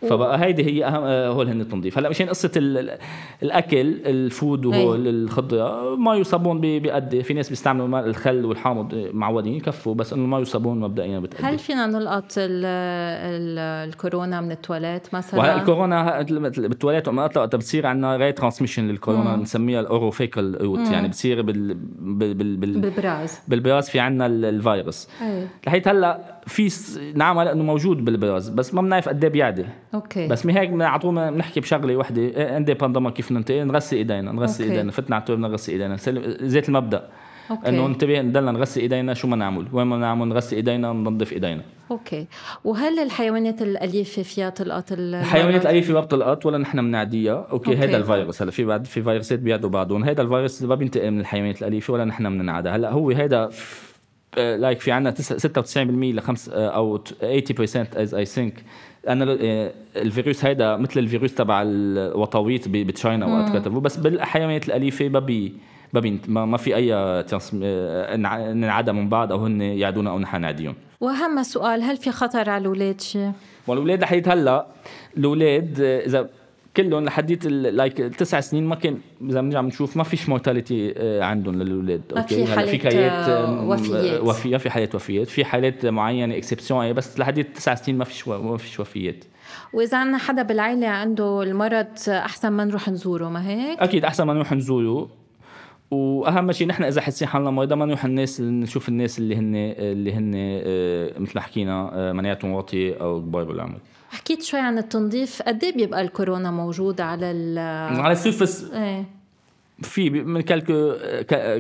فبقى 0.02 0.42
هيدي 0.44 0.64
هي 0.66 0.86
أهم 0.86 1.04
آه، 1.04 1.30
هول 1.30 1.48
هن 1.50 1.62
التنظيف. 1.62 1.98
هلأ 1.98 2.10
مشان 2.10 2.30
قصة 2.30 2.52
الأكل 3.44 3.78
ال 4.06 4.18
food 4.18 4.66
وهول 4.66 5.08
الخضره 5.08 5.96
مي 5.96 6.20
وصابون 6.20 6.62
بيأدي 6.62 7.24
في 7.24 7.34
ناس 7.34 7.50
بيستعملوا 7.50 8.00
الخل 8.00 8.46
والحامض 8.46 9.10
معودين 9.14 9.54
يكفوا 9.54 9.96
بس 9.96 10.14
إنه 10.14 10.28
مي 10.28 10.42
وصابون 10.42 10.80
مبدئيا 10.80 11.20
بتأدي 11.20 11.44
هل 11.44 11.60
فينا 11.60 11.86
نلقط 11.86 12.34
ال 12.38 12.66
ال 12.66 13.60
الكورونا 13.90 14.42
من 14.42 14.52
التواليت 14.52 15.16
مثلا؟ 15.16 15.40
وهلأ 15.40 15.56
الكورونا 15.56 16.22
بالتواليت 16.22 17.08
وقتها 17.08 17.42
وقتها 17.42 17.58
بتصير 17.58 17.88
عندنا 17.88 18.18
retransmission 18.18 18.88
للكورونا 18.88 19.36
بنسميها 19.36 19.80
ال 19.80 19.89
orofecal 19.89 20.62
route 20.62 20.92
يعني 20.92 21.08
بتصير 21.08 21.42
بال 21.42 21.74
بال 22.00 22.34
بال 22.34 22.56
بالبراز. 22.82 23.40
بالبراز 23.48 23.90
في 23.90 24.00
عندنا 24.00 24.26
الفيروس. 24.26 25.10
لحيت 25.68 25.88
هلأ 25.88 26.39
في 26.50 26.70
نعم 27.16 27.42
لأنه 27.42 27.64
موجود 27.64 28.06
بالبراز 28.06 28.50
بس 28.50 28.74
ما 28.74 28.82
بنعرف 28.82 29.10
قد 29.10 29.24
إيه 29.24 29.32
بيعدي 29.32 29.66
okay. 29.94 30.28
بس 30.28 30.46
من 30.46 30.58
هيك 30.58 31.02
طول 31.02 31.16
بنحكي 31.32 31.60
بشغلة 31.60 31.96
وحدة 31.96 32.58
indépendamment 32.58 33.10
كيف 33.10 33.32
ننتقل؟ 33.32 33.68
نغسل 33.68 33.98
إيدينا 33.98 34.32
نغسل 34.32 34.64
إيدينا 34.64 34.92
فتنا 34.92 35.16
على 35.16 35.22
التوب 35.22 35.40
نغسل 35.40 35.72
إيدينا 35.72 35.96
زيت 36.48 36.70
المبدأ. 36.70 37.10
okay. 37.52 37.70
إنه 37.70 37.86
انتبه 37.86 38.22
نضلنا 38.22 38.52
نغسل 38.52 38.82
إيدينا 38.82 39.14
شو 39.14 39.28
ما 39.28 39.36
نعمل 39.36 39.68
وين 39.74 39.88
ما 39.88 39.98
نعمل 39.98 40.28
نغسل 40.28 40.56
إيدينا 40.56 40.94
ننظف 40.94 41.34
إيدينا. 41.34 41.62
okay. 41.92 42.28
وهل 42.64 43.00
الحيوانات 43.00 43.62
الأليفة 43.62 44.22
فيها 44.22 44.50
تلقط 44.50 44.92
الحيوانات 44.92 45.62
الأليفة 45.62 45.94
ما 45.94 46.00
بتلقط 46.00 46.46
ولا 46.46 46.58
نحن 46.58 46.82
بنعديها؟ 46.82 47.48
okay, 47.52 47.72
okay. 47.72 47.76
هذا 47.76 47.98
الفيروس. 47.98 48.42
هلا 48.42 48.52
في 48.52 48.66
بعد 48.66 48.86
في 48.86 49.04
فيروسات 49.04 49.40
بيعدوا 49.40 49.70
بعضهم. 49.70 50.04
هذا 50.04 50.22
الفيروس 50.22 50.64
ما 50.64 50.76
بينتقل 50.76 51.12
من 51.12 51.20
الحيوانات 51.20 51.62
الأليفة 51.62 51.94
ولا 51.94 52.06
نحن 52.06 52.30
بننعدها. 52.30 52.76
هلا 52.76 52.92
هو 52.92 53.12
هذا 53.12 53.50
like 54.38 54.78
uh, 54.78 54.82
في 54.82 54.92
عندنا 54.92 55.14
96% 55.16 55.78
ل 55.78 56.22
5 56.22 56.68
أو 56.68 56.98
80% 56.98 57.02
as 57.98 58.14
I 58.14 58.26
think 58.26 58.64
أنا 59.08 59.24
الفيروس 59.96 60.46
هيدا 60.46 60.78
مثل 60.78 61.00
الفيروس 61.00 61.36
تبع 61.36 61.62
الوطاويط 61.66 62.68
ب 62.68 62.77
China 62.77 63.26
وقت 63.26 63.58
كتبوا 63.58 63.82
بس 63.82 63.98
بالحيوانات 63.98 64.68
الأليفة 64.68 65.10
ما 65.10 65.20
بي 65.20 65.54
ما, 66.28 66.46
ما 66.46 66.58
في 66.58 66.76
أي 66.76 66.94
ننعدى 68.54 68.92
من 68.92 69.10
بعض 69.10 69.32
أو 69.32 69.46
هن 69.46 69.62
يعدونا 69.62 70.10
أو 70.10 70.20
نحن 70.20 70.42
نعديهم. 70.42 70.76
وأهم 71.02 71.44
سؤال 71.44 71.84
هل 71.84 71.98
في 71.98 72.12
خطر 72.12 72.50
على 72.50 72.62
الأولاد 72.62 73.02
شيء؟ 73.02 73.32
والأولاد 73.68 74.04
حيت 74.04 74.28
هلأ 74.28 74.68
الأولاد 75.18 75.80
إذا 75.80 76.30
كلهم 76.84 77.06
لحديت 77.06 77.48
like 77.48 77.98
تسع 77.98 78.40
سنين 78.40 78.66
ما 78.66 78.76
كان 78.76 78.98
إذا 79.22 79.42
بنرجع 79.42 79.62
بنشوف 79.62 79.98
ما 79.98 80.04
فيش 80.04 80.30
mortality 80.30 80.94
آه، 80.98 81.24
عندهم 81.24 81.56
للاولاد 81.56 82.02
okay؟ 82.18 82.46
في 82.46 82.54
حالات 82.54 82.70
في 82.70 82.80
حالات 82.80 83.30
آه، 83.30 83.68
وفيات. 83.68 84.22
وفية 84.22 84.58
في 84.58 84.70
حالات 84.70 84.96
وفيات. 84.96 85.28
في 85.28 85.46
حالات 85.46 85.86
معينة 85.86 86.38
exception 86.38 86.94
بس 86.94 87.20
لحديت 87.20 87.56
تسع 87.56 87.76
سنين 87.76 87.98
ما 87.98 88.04
فيش 88.04 88.28
ما 88.28 88.58
فيش 88.58 88.80
وفيات. 88.80 89.26
وإذا 89.74 89.98
عندنا 89.98 90.18
حدا 90.18 90.42
بالعائله 90.42 90.88
عنده 90.88 91.44
المرض 91.44 91.88
أحسن 92.10 92.50
ما 92.50 92.66
نروح 92.66 92.90
نزوره 92.90 93.30
ما 93.30 93.50
هيك؟ 93.50 93.80
أكيد 93.80 94.06
أحسن 94.06 94.24
ما 94.24 94.34
نروح 94.34 94.54
نزوره. 94.54 95.10
وأهم 95.92 96.52
شيء 96.52 96.68
نحن 96.68 96.84
إذا 96.84 97.02
حاسين 97.02 97.28
حالنا 97.28 97.52
مريضة 97.52 97.76
ما 97.76 97.86
نروح 97.86 98.06
الناس 98.06 98.42
نشوف 98.42 98.90
الناس 98.90 99.20
اللي 99.20 99.36
هن 99.36 99.56
اللي 99.56 100.14
هن 100.14 100.34
آه، 100.36 101.20
مثل 101.20 101.32
ما 101.36 101.42
حكينا 101.42 102.14
مناعتهم 102.14 102.52
واطية 102.52 103.02
أو 103.02 103.22
كبار 103.22 103.44
بالعمر. 103.44 103.80
حكيت 104.10 104.44
شوي 104.44 104.60
عن 104.60 104.78
التنظيف 104.78 105.42
قد 105.42 105.64
إيه 105.64 105.76
بيبقى 105.76 106.02
الكورونا 106.02 106.52
موجوده 106.52 107.06
على 107.06 107.32
ال 107.32 107.58
على 108.00 108.12
ال 108.12 108.18
surface؟ 108.18 108.72
إيه. 108.72 109.06
في 109.82 110.10
من 110.10 110.42
كالكو 110.42 110.94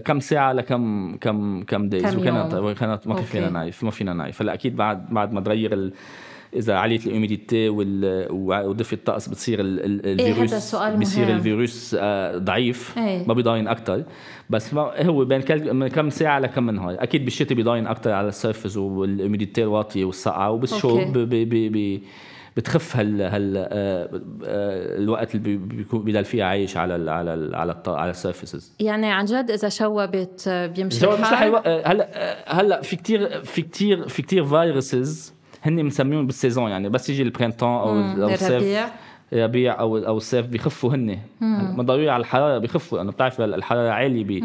كم 0.05 0.19
ساعة 0.19 0.53
لكم 0.53 1.15
كم 1.21 1.63
كم 1.63 1.89
days 1.89 2.15
وكانت 2.15 2.75
كانت 2.79 3.07
ما 3.07 3.21
فينا 3.21 3.49
نعرف 3.49 3.83
ما 3.83 3.91
فينا 3.91 4.13
نعرف 4.13 4.41
هلأ 4.41 4.53
أكيد 4.53 4.75
بعد 4.75 5.09
بعد 5.09 5.33
ما 5.33 5.41
تغير 5.41 5.73
ال... 5.73 5.93
إذا 6.53 6.75
عليت 6.75 7.07
ال 7.07 7.14
humidity 7.14 7.69
ودفي 7.69 8.93
الطقس 8.93 9.29
بتصير 9.29 9.59
الفيروس 9.61 10.75
إيه 10.75 10.95
بصير 10.95 11.29
الفيروس 11.29 11.95
آه، 11.99 12.37
ضعيف. 12.37 12.97
إيه؟ 12.97 13.27
ما 13.27 13.33
بيضاين 13.33 13.67
أكثر 13.67 14.03
بس 14.49 14.73
ما 14.73 15.05
هو 15.05 15.25
بين 15.25 15.41
كم 15.87 16.09
ساعة 16.09 16.39
لكم 16.39 16.69
نهار 16.69 16.95
أكيد 16.99 17.25
بالشتاء 17.25 17.53
بيضاين 17.53 17.87
أكثر 17.87 18.11
على 18.11 18.27
ال 18.27 18.34
surface 18.34 18.77
وال 18.77 18.95
humidity 18.95 19.63
الواطية 19.63 20.05
والسقعة 20.05 20.51
وبالشوب 20.51 21.17
بي 21.17 21.45
بي 21.45 21.69
بي 21.69 22.03
بتخف 22.57 22.97
هال 22.97 23.21
هال 23.21 23.57
آه، 23.57 23.67
آه، 24.43 24.97
الوقت 24.97 25.35
اللي 25.35 25.57
بيضل 25.93 26.25
فيها 26.25 26.45
عايش 26.45 26.77
على 26.77 26.95
ال 26.95 27.09
على 27.09 27.33
ال 27.33 27.55
على 27.55 27.71
ال 27.71 27.91
على 27.93 28.09
ال 28.09 28.16
surfaces. 28.16 28.75
يعني 28.79 29.11
عن 29.11 29.25
جد 29.25 29.51
إذا 29.51 29.69
شوبت 29.69 30.49
بيمشي 30.75 31.05
الحال 31.05 31.55
هلأ 31.85 32.59
هلأ 32.59 32.81
في 32.81 32.95
كثير 32.95 33.43
في 33.43 33.61
كثير 33.61 34.07
في 34.07 34.21
كثير 34.21 34.45
viruses 34.45 35.33
هن 35.61 35.75
بنسميهم 35.75 36.25
بال 36.25 36.37
season 36.37 36.71
يعني 36.71 36.89
بس 36.89 37.09
يجي 37.09 37.23
ال 37.23 37.28
printemps 37.28 37.69
أو 37.69 37.99
الصيف 37.99 38.91
ربيع 39.33 39.79
أو 39.79 39.97
أو 39.97 40.17
الصيف 40.17 40.45
بيخفوا 40.45 40.95
هن 40.95 41.19
ما 41.41 41.83
ضروري 41.83 42.09
على 42.09 42.21
الحرارة 42.21 42.57
بيخفوا 42.57 42.97
لأنه 42.97 43.11
بتعرف 43.11 43.41
الحرارة 43.41 43.89
عالية 43.89 44.41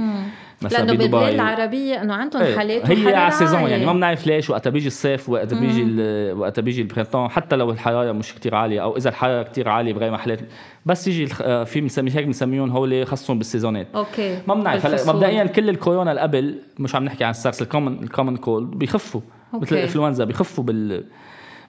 مثلا 0.65 0.79
لأنه 0.79 0.93
بالبلاد 0.93 1.35
العربية 1.35 2.03
إنه 2.03 2.15
عندهم 2.15 2.43
إيه. 2.43 2.57
حالات 2.57 2.91
هي 2.91 3.15
على 3.15 3.29
ال 3.29 3.33
season 3.33 3.61
يعني 3.61 3.87
ما 3.87 3.93
بنعرف 3.93 4.27
ليش 4.27 4.51
وقتها 4.51 4.71
بيجي 4.71 4.87
الصيف 4.87 5.29
وقتها 5.29 5.61
بيجي 5.61 6.03
وقتها 6.33 6.63
بيجي 6.63 6.83
ال 6.83 6.87
printemps 6.87 7.29
حتى 7.29 7.57
لو 7.57 7.71
الحرارة 7.71 8.13
مش 8.13 8.35
كتير 8.35 8.55
عالية 8.55 8.83
أو 8.83 8.97
إذا 8.97 9.09
الحرارة 9.09 9.43
كتير 9.43 9.69
عالية 9.69 9.93
بغير 9.93 10.11
محلات 10.13 10.41
بس 10.87 11.09
يجي 11.09 11.35
آه، 11.43 11.65
في 11.65 11.81
بنسمي 11.81 12.11
هيك 12.11 12.27
بنسميهم 12.27 12.71
هول 12.71 13.07
خصهم 13.07 13.39
بالسيزونات. 13.39 13.87
okay 13.95 14.39
ما 14.47 14.55
بنعرف 14.55 14.87
هلا 14.87 15.13
مبدئيا 15.13 15.45
كل 15.45 15.69
الكورونا 15.69 16.11
اللي 16.11 16.21
قبل 16.21 16.59
مش 16.79 16.95
عم 16.95 17.05
نحكي 17.05 17.25
عن 17.25 17.31
السارس 17.31 17.63
ال 17.63 17.68
common 17.68 18.03
ال 18.03 18.08
common 18.08 18.37
cold 18.37 18.71
بيخفوا 18.71 19.21
مثل 19.53 19.77
الإنفلونزا 19.77 20.25
بيخفوا 20.25 20.65
بال 20.65 21.05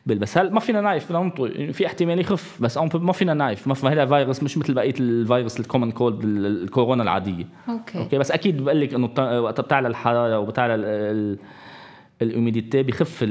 بس 0.05 0.37
هل 0.37 0.51
ما 0.51 0.59
فينا 0.59 0.81
نعرف 0.81 1.11
بدنا 1.11 1.29
في 1.71 1.85
احتمال 1.85 2.19
يخف 2.19 2.61
بس 2.61 2.77
ما 2.77 3.13
فينا 3.13 3.33
نعرف. 3.33 3.67
ما 3.67 3.91
هذا 3.91 4.05
فيروس 4.05 4.43
مش 4.43 4.57
مثل 4.57 4.73
بقية 4.73 4.93
الفيروس 4.99 5.59
ال 5.59 5.64
common 5.64 5.91
cold 5.91 6.23
الكورونا 6.23 7.03
العادية. 7.03 7.47
okay. 7.69 7.99
okay 7.99 8.17
بس 8.17 8.31
أكيد 8.31 8.63
بقول 8.63 8.81
لك 8.81 8.93
إنه 8.93 9.41
وقت 9.41 9.61
بتعلى 9.61 9.87
الحرارة 9.87 10.39
وبتعلى 10.39 10.75
ال 12.21 12.28
humidity 12.28 12.83
بخف 12.83 13.23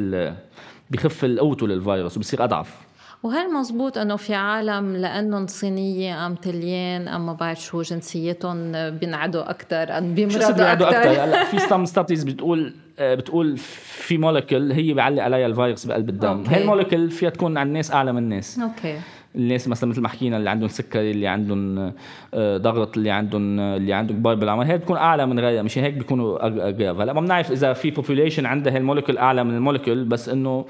بخف 0.90 1.24
قوته 1.24 1.68
للفيروس 1.68 2.16
وبصير 2.16 2.44
أضعف. 2.44 2.83
وهل 3.24 3.52
مزبوط 3.52 3.98
أنه 3.98 4.16
في 4.16 4.34
عالم 4.34 4.96
لأنهم 4.96 5.46
صينية 5.46 6.26
أم 6.26 6.34
تليان 6.34 7.08
أم 7.08 7.26
ما 7.26 7.32
بعرف 7.32 7.60
شو 7.60 7.82
جنسيتهم 7.82 8.90
بينعدوا 8.90 9.50
أكثر 9.50 9.98
ام 9.98 10.14
بيمرضوا 10.14 10.72
أكثر 10.72 11.24
هلأ 11.24 11.44
في 11.44 11.58
some 11.70 11.84
studies 11.84 12.24
بتقول 12.24 12.74
آه، 12.98 13.14
بتقول 13.14 13.56
في 13.58 14.18
molecule 14.18 14.72
هي 14.72 14.92
بيعلق 14.92 15.22
عليها 15.22 15.46
الفيروس 15.46 15.84
بقلب 15.86 16.08
الدم. 16.08 16.44
هي 16.48 16.62
ال 16.62 16.68
molecule 16.68 17.10
فيها 17.10 17.30
تكون 17.30 17.58
عند 17.58 17.68
الناس 17.68 17.92
أعلى 17.92 18.12
من 18.12 18.18
الناس 18.18 18.58
okay. 18.58 18.98
الناس 19.34 19.68
مثلا 19.68 19.90
مثل 19.90 20.00
ما 20.00 20.08
حكينا 20.08 20.36
اللي 20.36 20.50
عندهم 20.50 20.68
سكري 20.68 21.10
اللي 21.10 21.26
عندهم 21.26 21.92
آه، 22.34 22.56
ضغط 22.56 22.96
اللي 22.96 23.10
عندهم 23.10 23.60
اللي 23.60 23.92
عندهم 23.92 24.16
كبار 24.16 24.34
بالعمر 24.34 24.64
هي 24.64 24.78
بتكون 24.78 24.96
أعلى 24.96 25.26
من 25.26 25.40
غيرها 25.40 25.62
مش 25.62 25.78
هيك 25.78 25.94
بيكونوا 25.94 26.46
اجراف 26.68 27.00
هلأ 27.00 27.12
ما 27.12 27.20
بنعرف 27.20 27.52
إذا 27.52 27.72
في 27.72 27.90
population 27.90 28.46
عندها 28.46 28.72
هي 28.72 28.76
ال 28.76 28.81
molecule 28.81 29.18
أعلى 29.18 29.44
من 29.44 29.54
ال 29.54 29.60
molecule 29.60 30.04
بس 30.04 30.28
إنه 30.28 30.64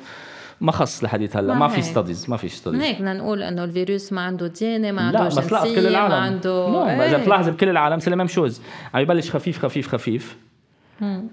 ما 0.61 0.73
خص 0.73 1.05
لحديت 1.05 1.37
هلا 1.37 1.55
ما, 1.55 1.69
في 1.69 1.83
studies 1.83 2.31
ما 2.31 2.37
في 2.37 2.49
studies 2.49 2.81
هيك 2.81 2.97
بدنا 2.97 3.13
نقول 3.13 3.43
إنه 3.43 3.65
الفيروس 3.65 4.13
ما 4.13 4.21
عنده 4.21 4.47
ديانه 4.47 4.93
ما 4.93 5.03
عنده 5.03 5.29
جنسية 5.29 5.75
كل 5.75 5.87
العالم. 5.87 6.15
ما 6.15 6.21
عنده 6.21 6.87
إيه. 6.89 7.07
اذا 7.07 7.19
بتلاحظ 7.19 7.49
بكل 7.49 7.69
العالم 7.69 7.99
سلام 7.99 8.27
شوز 8.27 8.61
عم 8.95 9.01
يبلش 9.01 9.31
خفيف 9.31 9.65
خفيف 9.65 9.89
خفيف 9.89 10.37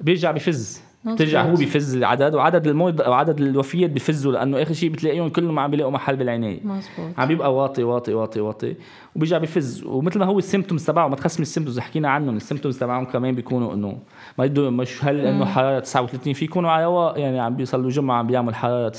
بيرجع 0.01 0.31
بفز 0.31 0.81
بترجع 1.05 1.41
هو 1.43 1.53
بفز 1.53 1.95
العدد 1.95 2.35
وعدد 2.35 2.67
الموت 2.67 3.07
وعدد 3.07 3.41
الوفيات 3.41 3.89
بفزوا 3.89 4.31
لأنه 4.31 4.61
آخر 4.61 4.73
شيء 4.73 4.89
بتلاقيهم 4.89 5.29
كلهم 5.29 5.59
عم 5.59 5.71
بيلاقوا 5.71 5.91
محل 5.91 6.15
بالعنايه 6.15 6.59
مزبوط 6.63 7.19
عم 7.19 7.27
بيبقى 7.27 7.55
واطي 7.55 7.83
واطي 7.83 8.13
واطي 8.13 8.39
واطي 8.39 8.75
وبيرجع 9.15 9.37
بفز. 9.37 9.83
ومثل 9.83 10.19
ما 10.19 10.25
هو 10.25 10.37
السيمتومز 10.37 10.85
تبعه 10.85 11.07
ما 11.07 11.15
تخص 11.15 11.37
من 11.37 11.41
السيمتومز 11.41 11.79
حكينا 11.79 12.09
عنهم 12.09 12.35
السيمتومز 12.35 12.77
تبعهم 12.79 13.05
كمان 13.05 13.35
بيكونوا 13.35 13.73
إنه 13.73 13.97
ما 14.37 14.45
يدوا 14.45 14.69
مش 14.69 15.05
هل 15.05 15.19
إنه 15.19 15.45
حرارة 15.45 15.79
39 15.79 16.33
في 16.33 16.45
يكونوا 16.45 16.69
على 16.71 17.13
يعني 17.21 17.39
عم 17.39 17.55
بيصلوا 17.55 17.89
جمعه 17.89 18.17
عم 18.17 18.27
بيعمل 18.27 18.55
حرارة 18.55 18.89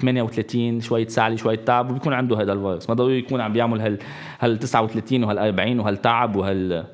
38 0.00 0.80
شوية 0.80 1.08
سعلي 1.08 1.36
شوية 1.36 1.56
تعب 1.56 1.90
وبيكون 1.90 2.12
عنده 2.12 2.40
هذا 2.40 2.52
الفيروس. 2.52 2.88
ما 2.88 2.94
ضروري 2.94 3.18
يكون 3.18 3.40
عم 3.40 3.52
بيعمل 3.52 3.80
هال 3.80 3.98
هال 4.40 4.58
39 4.58 5.24
وهال 5.24 5.38
40 5.38 5.80
وهال 5.80 6.02
تعب 6.02 6.36
وهال 6.36 6.84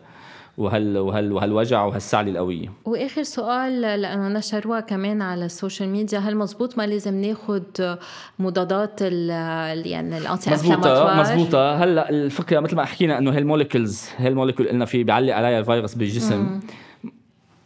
وهال 0.61 0.99
وهال 0.99 1.33
وهالوجع 1.33 1.85
وهالسعلة 1.85 2.31
القوية 2.31 2.73
وآخر 2.85 3.23
سؤال 3.23 3.81
لأنه 3.81 4.29
نشروها 4.29 4.81
كمان 4.81 5.23
على 5.23 5.44
ال 5.45 5.51
social 5.51 5.88
media 5.88 6.19
هل 6.18 6.37
مزبوط 6.37 6.79
ما 6.79 6.87
لازم 6.87 7.20
ناخد 7.20 7.96
مضادات 8.38 8.99
ال 9.03 9.87
يعني 9.87 10.18
ال 10.19 10.25
anti 10.25 10.51
مزبوطة 10.51 11.14
مزبوطة 11.20 11.75
هلأ 11.85 12.11
الفكرة 12.11 12.61
مثل 12.61 12.77
ما 12.77 12.85
حكينا 12.85 13.18
إنه 13.18 13.31
هال 13.31 13.45
molecules 13.45 14.09
هال 14.16 14.27
molecule 14.27 14.69
قلنا 14.68 14.85
في 14.85 15.05
بيعلق 15.05 15.35
عليها 15.35 15.59
الفيروس 15.59 15.94
بالجسم. 15.94 16.37
مم. 16.40 16.61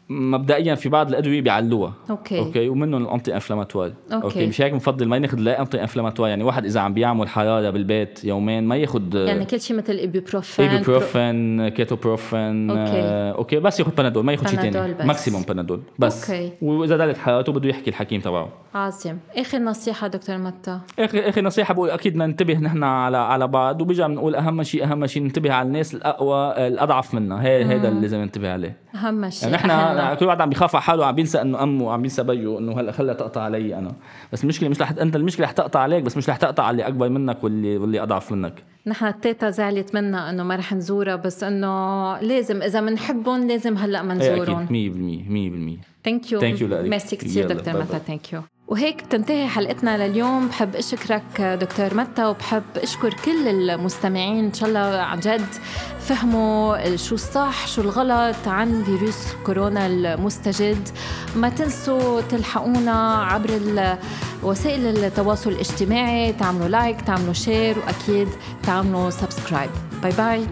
مبدئيا 0.08 0.74
في 0.74 0.88
بعض 0.88 1.08
الأدوية 1.08 1.40
بيعلوها. 1.40 1.92
okay. 2.10 2.38
okay؟ 2.38 2.68
ومنهم 2.68 3.02
ال 3.02 3.34
anti-inflammatoire. 3.34 3.92
okay. 4.12 4.24
okay؟ 4.24 4.46
مش 4.46 4.60
هيك 4.60 4.72
بنفضل 4.72 5.08
ما 5.08 5.18
ناخذ 5.18 5.38
لا 5.38 5.60
anti-inflammatoire. 5.60 6.28
يعني 6.28 6.44
واحد 6.44 6.64
إذا 6.64 6.80
عم 6.80 6.94
بيعمل 6.94 7.28
حرارة 7.28 7.70
بالبيت 7.70 8.24
يومين 8.24 8.64
ما 8.64 8.76
ياخذ 8.76 9.14
يعني 9.14 9.44
كل 9.44 9.60
شيء 9.60 9.76
مثل 9.76 9.92
إيبوبروفين 9.92 10.70
إيبوبروفين 10.70 11.68
كيتوبروفين 11.68 12.70
okay. 12.70 12.92
آه، 12.94 13.32
okay. 13.32 13.60
بس 13.60 13.80
ياخذ 13.80 13.94
بنادول 13.94 14.24
ما 14.24 14.32
ياخذ 14.32 14.46
شيء 14.46 14.70
ثاني. 14.70 14.94
maximum 15.04 15.42
بنادول. 15.42 15.80
بس. 15.98 16.30
okay. 16.30 16.52
وإذا 16.62 16.96
دارت 16.96 17.18
حرارته 17.18 17.52
بده 17.52 17.68
يحكي 17.68 17.90
الحكيم 17.90 18.20
تبعه. 18.20 18.48
عظيم. 18.74 19.18
اخر 19.36 19.58
نصيحة 19.58 20.06
دكتور 20.06 20.38
متى؟ 20.38 20.78
اخر 20.98 21.28
اخر 21.28 21.42
نصيحة 21.42 21.74
بقول 21.74 21.90
أكيد 21.90 22.12
بدنا 22.12 22.26
ننتبه 22.26 22.54
نحن 22.54 22.82
على 22.82 23.16
على 23.16 23.48
بعض 23.48 23.82
وبيجي 23.82 24.02
بنقول 24.02 24.34
أهم 24.34 24.62
شيء 24.62 24.84
أهم 24.84 25.06
شيء 25.06 25.22
ننتبه 25.22 25.52
على 25.52 25.66
الناس 25.66 25.94
الأقوى 25.94 26.66
الأضعف 26.66 27.14
منا. 27.14 27.42
هي 27.42 27.64
هذا 27.64 27.88
اللي 27.88 28.00
لازم 28.00 28.18
ننتبه 28.18 28.52
عليه. 28.52 28.76
أهم 28.94 29.30
شيء 29.30 29.50
يعني. 29.50 29.93
نحن 29.96 30.14
كل 30.14 30.26
واحد 30.26 30.40
عم 30.40 30.48
بيخاف 30.48 30.74
على 30.76 30.82
حاله 30.82 31.06
عم 31.06 31.14
بينسى 31.14 31.40
إنه 31.40 31.62
أمه 31.62 31.92
عم 31.92 32.02
بينسى 32.02 32.22
بيه 32.22 32.58
إنه 32.58 32.80
هلأ 32.80 32.92
خليها 32.92 33.14
تقطع 33.14 33.40
علي 33.42 33.78
أنا. 33.78 33.92
بس 34.32 34.42
المشكلة 34.44 34.68
مش 34.68 34.80
رح 34.80 34.90
أنت 34.90 35.16
المشكلة 35.16 35.46
رح 35.46 35.52
تقطع 35.52 35.80
عليك 35.80 36.02
بس 36.04 36.16
مش 36.16 36.28
رح 36.30 36.36
تقطع 36.36 36.62
على 36.62 36.70
اللي 36.70 36.86
أكبر 36.86 37.08
منك 37.08 37.44
واللي 37.44 37.76
واللي 37.78 38.02
أضعف 38.02 38.32
منك. 38.32 38.62
نحن 38.86 39.06
التيتا 39.06 39.50
زعلت 39.50 39.94
منا 39.94 40.30
إنه 40.30 40.42
ما 40.42 40.56
رح 40.56 40.72
نزورها 40.72 41.16
بس 41.16 41.44
إنه 41.44 42.18
لازم 42.20 42.62
إذا 42.62 42.80
بنحبهم 42.80 43.48
لازم 43.48 43.76
هلأ 43.76 44.02
ما 44.02 44.22
إيه 44.22 44.32
نزورهم. 44.34 44.62
أكيد 44.62 44.94
100% 45.74 45.78
100% 45.80 46.04
thank 46.04 46.32
you 46.32 46.40
Thank 46.40 46.58
you 46.60 46.62
لك. 46.62 46.88
ميرسي 46.88 47.16
كثير 47.16 47.48
دكتور 47.48 47.80
متى. 47.82 47.98
thank 48.06 48.32
you 48.32 48.40
وهيك 48.68 49.04
بتنتهي 49.04 49.48
حلقتنا 49.48 50.08
لليوم. 50.08 50.48
بحب 50.48 50.76
أشكرك 50.76 51.40
دكتور 51.40 51.94
متى 51.94 52.24
وبحب 52.24 52.62
أشكر 52.76 53.14
كل 53.24 53.48
المستمعين. 53.48 54.44
إن 54.44 54.52
شاء 54.52 54.68
الله 54.68 54.80
عن 54.80 55.20
جد 55.20 55.46
فهموا 56.00 56.96
شو 56.96 57.14
الصح 57.14 57.66
شو 57.66 57.80
الغلط 57.80 58.48
عن 58.48 58.84
فيروس 58.84 59.32
كورونا 59.46 59.86
المستجد. 59.86 60.88
ما 61.36 61.48
تنسوا 61.48 62.20
تلحقونا 62.20 63.24
عبر 63.24 63.60
وسائل 64.42 64.86
التواصل 64.86 65.50
الاجتماعي. 65.50 66.32
تعملوا 66.32 66.68
like 66.68 67.00
تعملوا 67.00 67.32
share 67.32 67.78
وأكيد 67.78 68.28
تعملوا 68.62 69.10
subscribe. 69.10 69.70
bye 70.02 70.12
bye. 70.12 70.46